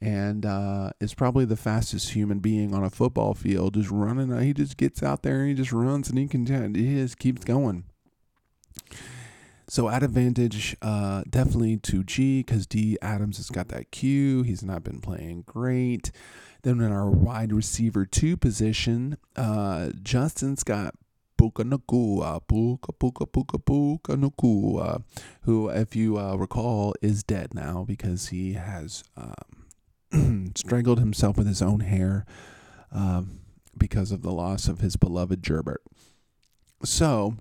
[0.00, 3.74] and uh, is probably the fastest human being on a football field.
[3.74, 6.96] Just running, he just gets out there and he just runs and he can he
[6.96, 7.84] just keeps going.
[9.70, 14.42] So at advantage, uh, definitely to G because D Adams has got that Q.
[14.42, 16.10] He's not been playing great.
[16.62, 20.94] Then in our wide receiver two position, uh, Justin's got
[21.36, 25.04] Puka Nacua, Puka Puka Puka Puka Nacua,
[25.42, 29.57] who, if you uh, recall, is dead now because he has um,
[30.54, 32.24] strangled himself with his own hair
[32.92, 33.40] um,
[33.76, 35.82] because of the loss of his beloved Gerbert.
[36.84, 37.34] So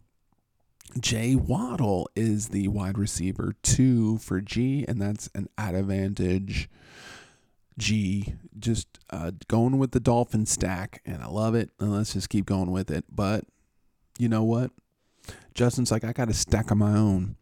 [0.99, 6.69] Jay Waddle is the wide receiver two for G, and that's an advantage.
[7.77, 11.69] G, just uh, going with the Dolphin stack, and I love it.
[11.79, 13.05] And let's just keep going with it.
[13.13, 13.45] But
[14.17, 14.71] you know what?
[15.53, 17.35] Justin's like, I got a stack of my own.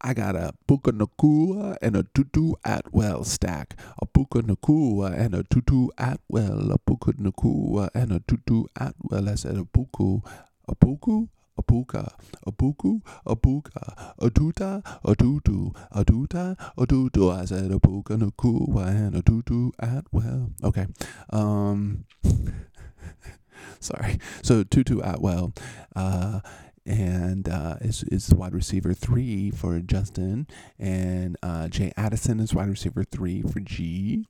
[0.00, 3.78] I got a Puka Nacua and a Tutu Atwell stack.
[4.00, 6.70] A Puka Nacua and a Tutu Atwell.
[6.72, 9.28] A Puka Nacua and a Tutu Atwell.
[9.28, 10.22] I said a Puku.
[10.68, 11.28] A Puku?
[11.58, 12.14] a puka,
[12.46, 17.30] a puku, a puka, a tuta, a tutu, a tuta, a tutu.
[17.30, 20.52] I said a puka, a kua, and a tutu at well.
[20.62, 20.86] Okay.
[21.30, 22.04] Um,
[23.80, 24.18] sorry.
[24.42, 25.52] So tutu at well.
[25.96, 26.40] Uh,
[26.88, 30.46] and uh, is is wide receiver three for Justin,
[30.78, 34.26] and uh, Jay Addison is wide receiver three for G.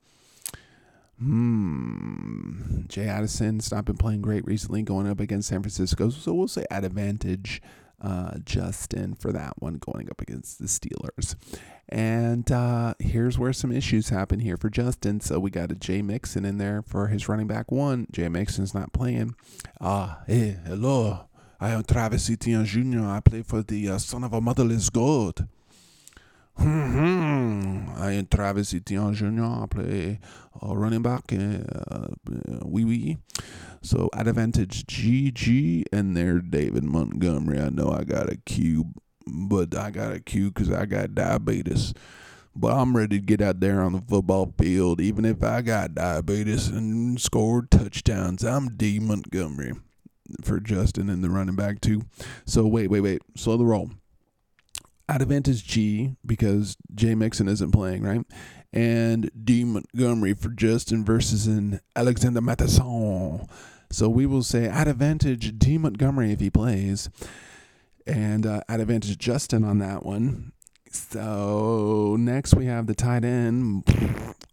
[1.19, 2.83] Hmm.
[2.89, 6.65] Jay Addison's not been playing great recently, going up against San Francisco, so we'll say
[6.71, 7.63] at advantage
[8.01, 11.35] uh, Justin for that one going up against the Steelers.
[11.89, 15.21] And uh, here's where some issues happen here for Justin.
[15.21, 18.07] So we got a Jay Mixon in there for his running back one.
[18.13, 19.35] Jay Mixon's not playing.
[19.81, 21.28] Ah, hey, hello.
[21.61, 23.05] I am Travis Etienne Jr.
[23.05, 25.49] I play for the uh, Son of a Motherless God.
[26.57, 27.89] Hmm.
[27.97, 29.43] I am Travis Etienne Jr.
[29.43, 30.21] I play
[30.63, 31.33] uh, running back.
[31.33, 32.09] Uh,
[32.65, 33.19] wee wee.
[33.83, 37.59] So at advantage GG and there David Montgomery.
[37.59, 38.97] I know I got a cube,
[39.27, 41.93] but I got a cube because I got diabetes.
[42.55, 45.97] But I'm ready to get out there on the football field, even if I got
[45.97, 48.45] diabetes and scored touchdowns.
[48.45, 49.73] I'm D Montgomery
[50.43, 52.03] for Justin and the running back too.
[52.45, 53.23] So wait, wait, wait.
[53.37, 53.91] Slow the roll.
[55.09, 58.25] Advantage G because Jay Mixon isn't playing, right?
[58.73, 63.47] And D Montgomery for Justin versus an Alexander Mattison.
[63.91, 67.09] So we will say at advantage D Montgomery if he plays,
[68.07, 70.53] and uh, advantage Justin on that one.
[70.91, 73.85] So next we have the tight end.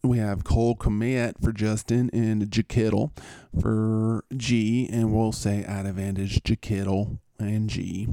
[0.03, 3.13] We have Cole Kmet for Justin and Kittle
[3.59, 8.09] for G, and we'll say at advantage Kittle and G.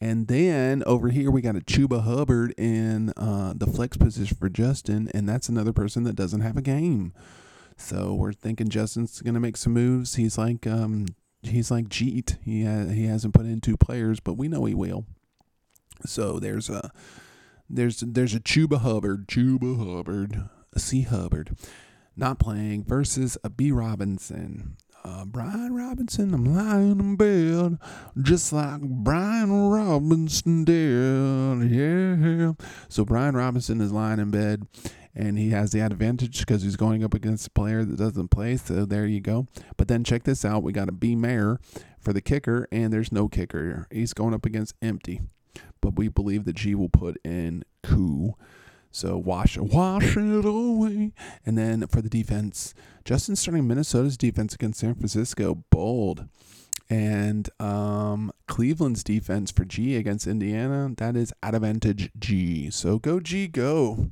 [0.00, 4.48] And then over here we got a Chuba Hubbard in uh, the flex position for
[4.48, 7.12] Justin, and that's another person that doesn't have a game.
[7.76, 10.16] So we're thinking Justin's gonna make some moves.
[10.16, 11.06] He's like um,
[11.42, 12.38] he's like Jeet.
[12.42, 15.04] He ha- he hasn't put in two players, but we know he will.
[16.04, 16.90] So there's a
[17.72, 21.56] there's there's a Chuba Hubbard, Chuba Hubbard, a C Hubbard,
[22.16, 24.76] not playing versus a B Robinson.
[25.04, 27.78] Uh, Brian Robinson, I'm lying in bed
[28.22, 31.70] just like Brian Robinson did.
[31.72, 32.52] Yeah.
[32.88, 34.68] So Brian Robinson is lying in bed
[35.14, 38.56] and he has the advantage because he's going up against a player that doesn't play.
[38.56, 39.46] So there you go.
[39.76, 41.58] But then check this out: we got a B Mayer
[42.00, 43.62] for the kicker, and there's no kicker.
[43.62, 43.88] Here.
[43.90, 45.20] He's going up against empty,
[45.82, 48.34] but we believe that G will put in coup.
[48.90, 51.12] So wash wash it away.
[51.44, 52.72] And then for the defense,
[53.04, 56.26] Justin starting Minnesota's defense against San Francisco, bold.
[56.88, 62.70] And um, Cleveland's defense for G against Indiana, that is at advantage G.
[62.70, 64.10] So go G, go.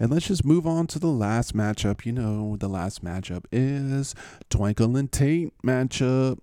[0.00, 2.04] And let's just move on to the last matchup.
[2.04, 4.14] You know, the last matchup is
[4.48, 6.38] Twinkle and Taint matchup.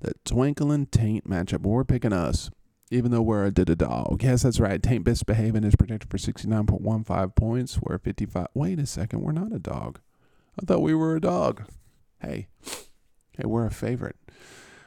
[0.00, 1.62] The Twinkle and Taint matchup.
[1.62, 2.50] We're picking us,
[2.90, 4.22] even though we're a did a dog.
[4.22, 4.82] Yes, that's right.
[4.82, 7.78] Taint misbehaving is protected for 69.15 points.
[7.80, 8.48] We're 55.
[8.54, 9.20] Wait a second.
[9.22, 10.00] We're not a dog.
[10.60, 11.64] I thought we were a dog.
[12.20, 12.48] Hey,
[13.36, 14.16] hey, we're a favorite.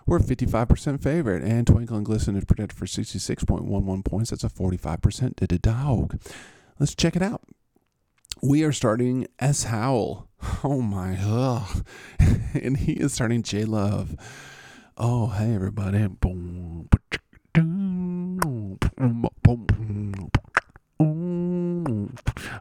[0.05, 4.31] We're a 55% favorite, and Twinkle and Glisten is protected for 66.11 points.
[4.31, 6.19] That's a 45% did a dog.
[6.77, 7.41] Let's check it out
[8.43, 9.63] we are starting S.
[9.63, 10.27] Howell.
[10.63, 11.85] Oh my, ugh.
[12.53, 14.15] and he is starting J Love.
[14.97, 16.07] Oh, hey, everybody.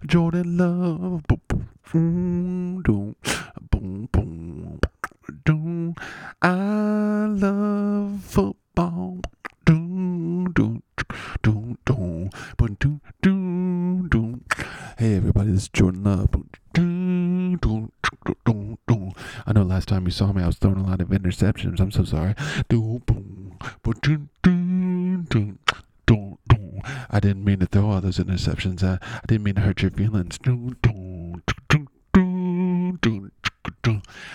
[0.07, 1.25] Jordan Love.
[6.43, 9.21] I love football.
[14.99, 16.29] Hey everybody, this is Jordan Love.
[19.47, 21.81] I know last time you saw me, I was throwing a lot of interceptions.
[21.81, 22.35] I'm so sorry.
[27.11, 28.83] I didn't mean to throw all those interceptions.
[28.83, 30.39] I, I didn't mean to hurt your feelings.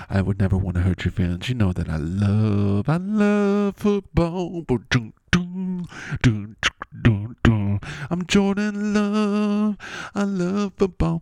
[0.10, 1.50] I would never want to hurt your feelings.
[1.50, 4.66] You know that I love, I love football.
[8.10, 9.78] I'm Jordan Love.
[10.16, 11.22] I love football.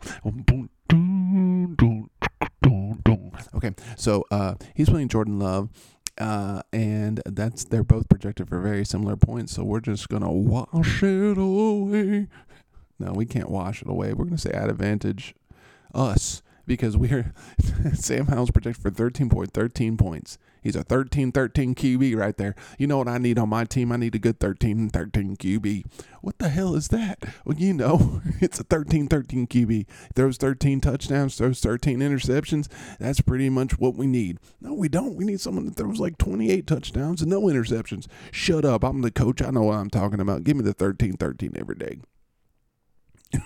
[3.56, 5.70] Okay, so uh, he's playing Jordan Love.
[6.18, 9.54] Uh, and that's they're both projected for very similar points.
[9.54, 12.28] So we're just gonna wash it away.
[13.00, 14.14] No, we can't wash it away.
[14.14, 15.36] We're gonna say at advantage
[15.94, 17.34] us because we're
[17.94, 20.38] Sam Howell's projected for 13.13 points.
[20.66, 22.56] He's a 13 13 QB right there.
[22.80, 23.92] You know what I need on my team?
[23.92, 25.84] I need a good 13 13 QB.
[26.22, 27.24] What the hell is that?
[27.46, 29.86] Well, you know, it's a 13 13 QB.
[30.16, 32.68] Throws 13 touchdowns, throws 13 interceptions.
[33.00, 34.40] That's pretty much what we need.
[34.60, 35.16] No, we don't.
[35.16, 38.08] We need someone that throws like 28 touchdowns and no interceptions.
[38.32, 38.84] Shut up.
[38.84, 39.44] I'm the coach.
[39.44, 40.44] I know what I'm talking about.
[40.46, 42.00] Give me the 13 13 every day.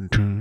[0.00, 0.37] I tried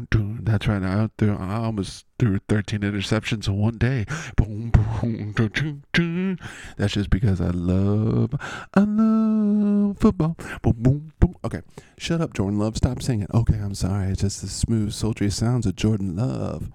[0.50, 0.74] out there.
[0.84, 4.06] I threw, I almost threw 13 interceptions in one day.
[4.36, 6.40] Boom, boom, dun, dun, dun.
[6.78, 8.34] That's just because I love,
[8.74, 10.38] I love football.
[10.62, 11.36] Boom, boom, boom.
[11.44, 11.62] Okay,
[11.98, 12.78] shut up, Jordan Love.
[12.78, 13.28] Stop singing.
[13.34, 14.10] Okay, I'm sorry.
[14.10, 16.70] It's just the smooth, sultry sounds of Jordan Love.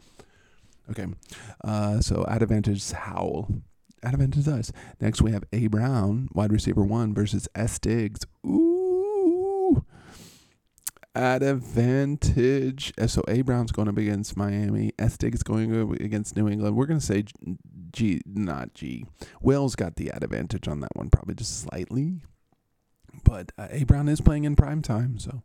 [0.90, 1.06] Okay,
[1.64, 3.62] uh, so at advantage Howell.
[4.02, 4.72] At advantage us.
[5.00, 8.20] Next we have A Brown, wide receiver one versus S Diggs.
[8.44, 8.71] Ooh.
[11.14, 12.92] At advantage.
[13.06, 14.92] So A Brown's going up against Miami.
[14.98, 16.74] S Diggs going up against New England.
[16.74, 17.24] We're going to say
[17.92, 19.04] G, not G.
[19.42, 22.22] Will's got the at advantage on that one, probably just slightly.
[23.24, 25.42] But uh, A Brown is playing in prime time, so.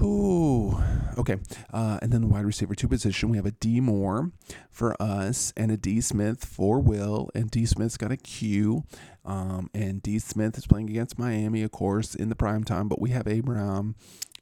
[0.00, 0.76] Ooh,
[1.16, 1.36] okay.
[1.72, 4.32] Uh, and then the wide receiver two position, we have a D Moore
[4.70, 7.30] for us and a D Smith for Will.
[7.34, 8.84] And D Smith's got a Q.
[9.24, 12.88] Um, and D Smith is playing against Miami, of course, in the prime time.
[12.88, 13.94] But we have A Brown.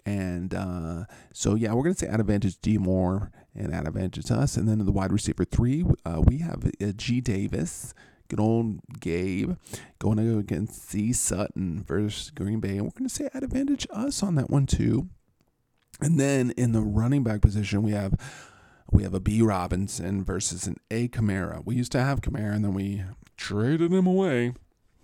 [0.06, 4.30] And uh, so, yeah, we're going to say out advantage D Moore and out advantage
[4.30, 4.56] us.
[4.56, 7.92] And then the wide receiver three, uh, we have a G Davis.
[8.28, 9.56] Good old Gabe
[9.98, 12.78] going to go against C Sutton versus Green Bay.
[12.78, 15.10] And we're going to say out advantage us on that one, too.
[16.00, 18.14] And then in the running back position, we have
[18.90, 21.62] we have a B Robinson versus an A Kamara.
[21.64, 23.02] We used to have Kamara, and then we
[23.36, 24.54] traded him away.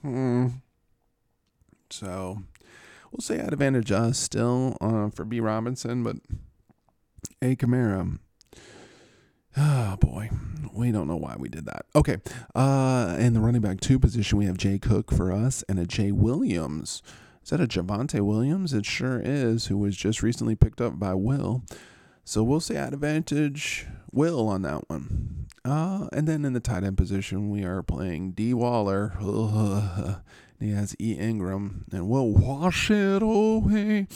[0.03, 0.49] Hmm.
[1.91, 2.39] So
[3.11, 6.17] we'll say at advantage us still uh, for B Robinson, but
[7.41, 8.19] A Kamara.
[9.57, 10.31] Oh boy,
[10.73, 11.87] we don't know why we did that.
[11.97, 12.19] Okay,
[12.55, 15.87] uh, in the running back two position, we have Jay Cook for us and a
[15.87, 17.03] Jay Williams.
[17.49, 18.75] Is that a Javonte Williams?
[18.75, 21.65] It sure is, who was just recently picked up by Will.
[22.23, 25.47] So we'll say at advantage Will on that one.
[25.65, 29.15] Uh, and then in the tight end position, we are playing D Waller.
[30.61, 34.09] he has E Ingram, and we'll wash it away.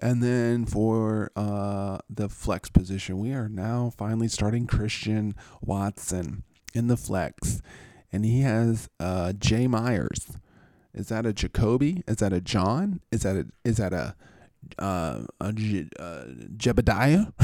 [0.00, 6.42] And then for uh, the flex position, we are now finally starting Christian Watson
[6.74, 7.62] in the flex.
[8.12, 10.36] And he has uh, Jay Myers.
[10.94, 12.02] Is that a Jacoby?
[12.06, 13.00] Is that a John?
[13.10, 14.14] Is that a is that a
[14.78, 16.24] uh, a Je- uh,
[16.56, 17.32] Jebediah?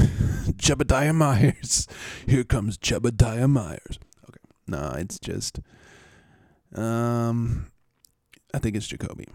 [0.57, 1.87] Jebediah Myers.
[2.27, 3.99] Here comes Jebediah Myers.
[4.29, 5.61] Okay, no, it's just
[6.75, 7.71] um,
[8.53, 9.27] I think it's Jacoby.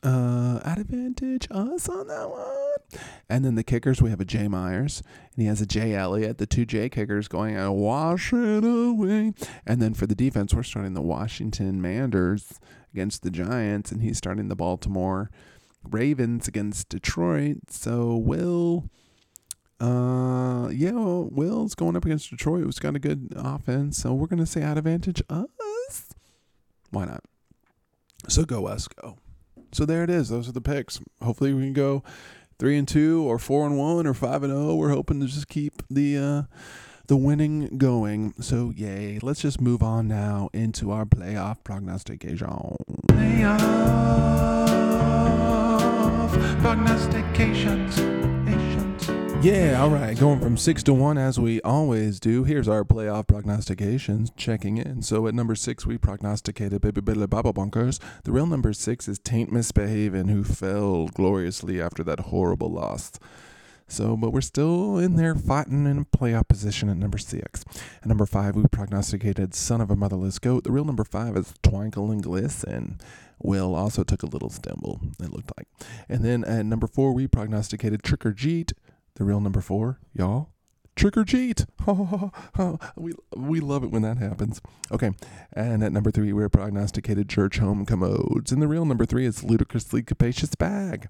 [0.00, 3.00] Uh, at advantage us on that one.
[3.28, 5.02] And then the kickers, we have a Jay Myers,
[5.34, 6.38] and he has a Jay Elliott.
[6.38, 9.32] The two J kickers going out, wash it away.
[9.66, 12.60] And then for the defense, we're starting the Washington Manders
[12.92, 15.30] against the Giants, and he's starting the Baltimore
[15.88, 17.58] Ravens against Detroit.
[17.70, 18.88] So Will,
[19.80, 23.98] uh, yeah, Will's going up against Detroit, who's got a good offense.
[23.98, 26.14] So we're gonna say at advantage us.
[26.90, 27.24] Why not?
[28.28, 29.18] So go us, go.
[29.72, 30.28] So there it is.
[30.28, 31.00] Those are the picks.
[31.22, 32.02] Hopefully we can go
[32.58, 34.74] three and two, or four and one, or five and zero.
[34.74, 36.16] We're hoping to just keep the.
[36.16, 36.42] Uh,
[37.08, 38.34] the winning going.
[38.40, 39.18] So, yay.
[39.20, 42.76] Let's just move on now into our playoff prognostication.
[43.08, 43.58] Playoff
[46.60, 47.98] prognostications.
[49.40, 50.18] Yeah, all right.
[50.18, 52.42] Going from six to one as we always do.
[52.42, 55.00] Here's our playoff prognostications checking in.
[55.02, 58.00] So at number six, we prognosticated Baby Billy Baba Bunkers.
[58.24, 63.12] The real number six is Taint Misbehavin', who fell gloriously after that horrible loss.
[63.88, 67.64] So, but we're still in there fighting in playoff position at number six.
[68.02, 70.64] At number five, we prognosticated Son of a Motherless Goat.
[70.64, 73.00] The real number five is Twinkle and Glisten.
[73.40, 75.68] Will also took a little stumble, it looked like.
[76.08, 78.72] And then at number four, we prognosticated Trick or Jeet.
[79.14, 80.50] The real number four, y'all.
[80.94, 81.64] Trick or Jeet.
[82.96, 84.60] we, we love it when that happens.
[84.90, 85.12] Okay.
[85.52, 88.50] And at number three, we're prognosticated Church Home Commodes.
[88.50, 91.08] And the real number three is Ludicrously Capacious Bag.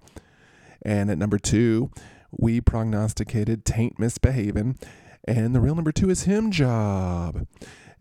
[0.83, 1.91] And at number two,
[2.31, 4.79] we prognosticated Taint Misbehaving.
[5.27, 7.47] And the real number two is Him Job.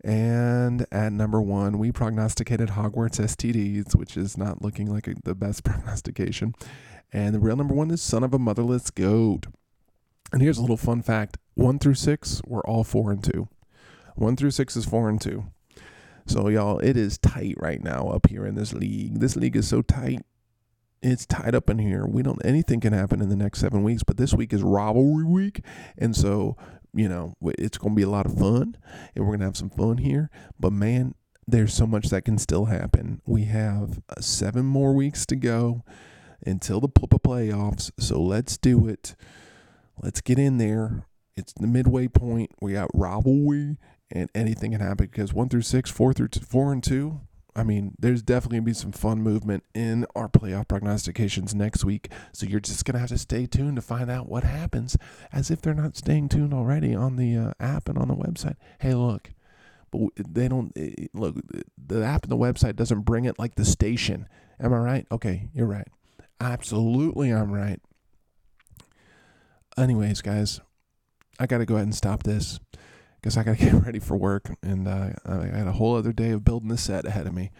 [0.04, 5.34] And at number one, we prognosticated Hogwarts STDs, which is not looking like a, the
[5.34, 6.54] best prognostication.
[7.12, 9.46] And the real number one is Son of a Motherless Goat.
[10.32, 13.48] And here's a little fun fact one through six, we're all four and two.
[14.14, 15.46] One through six is four and two.
[16.26, 19.20] So, y'all, it is tight right now up here in this league.
[19.20, 20.20] This league is so tight
[21.02, 22.06] it's tied up in here.
[22.06, 25.24] We don't anything can happen in the next seven weeks, but this week is rivalry
[25.24, 25.64] week,
[25.96, 26.56] and so
[26.94, 28.76] you know it's going to be a lot of fun,
[29.14, 30.30] and we're going to have some fun here.
[30.58, 31.14] But man,
[31.46, 33.22] there's so much that can still happen.
[33.24, 35.84] We have uh, seven more weeks to go
[36.44, 39.14] until the pl- playoffs, so let's do it.
[40.00, 41.06] Let's get in there.
[41.36, 42.50] It's the midway point.
[42.60, 43.76] We got rivalry,
[44.10, 47.20] and anything can happen because one through six, four through t- four and two.
[47.58, 51.84] I mean, there's definitely going to be some fun movement in our playoff prognostications next
[51.84, 52.08] week.
[52.32, 54.96] So you're just going to have to stay tuned to find out what happens,
[55.32, 58.54] as if they're not staying tuned already on the uh, app and on the website.
[58.78, 59.30] Hey, look,
[59.90, 60.72] but they don't
[61.12, 61.34] look.
[61.84, 64.28] The app and the website doesn't bring it like the station.
[64.60, 65.06] Am I right?
[65.10, 65.88] Okay, you're right.
[66.40, 67.80] Absolutely, I'm right.
[69.76, 70.60] Anyways, guys,
[71.40, 72.60] I got to go ahead and stop this
[73.20, 74.50] because I got to get ready for work.
[74.62, 77.50] And uh, I had a whole other day of building the set ahead of me.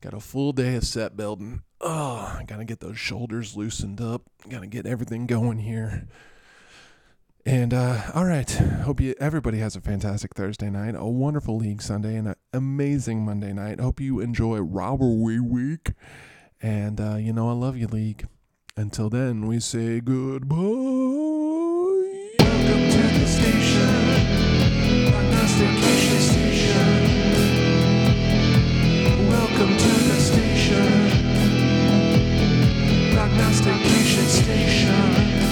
[0.00, 1.62] Got a full day of set building.
[1.80, 4.22] Oh, I got to get those shoulders loosened up.
[4.48, 6.06] Got to get everything going here.
[7.46, 11.80] And uh, all right, hope you everybody has a fantastic Thursday night, a wonderful league
[11.80, 13.78] Sunday, and an amazing Monday night.
[13.78, 15.92] Hope you enjoy Rivalry Week.
[16.60, 18.26] And uh, you know I love you, league.
[18.76, 21.45] Until then, we say goodbye.
[34.28, 35.45] Station.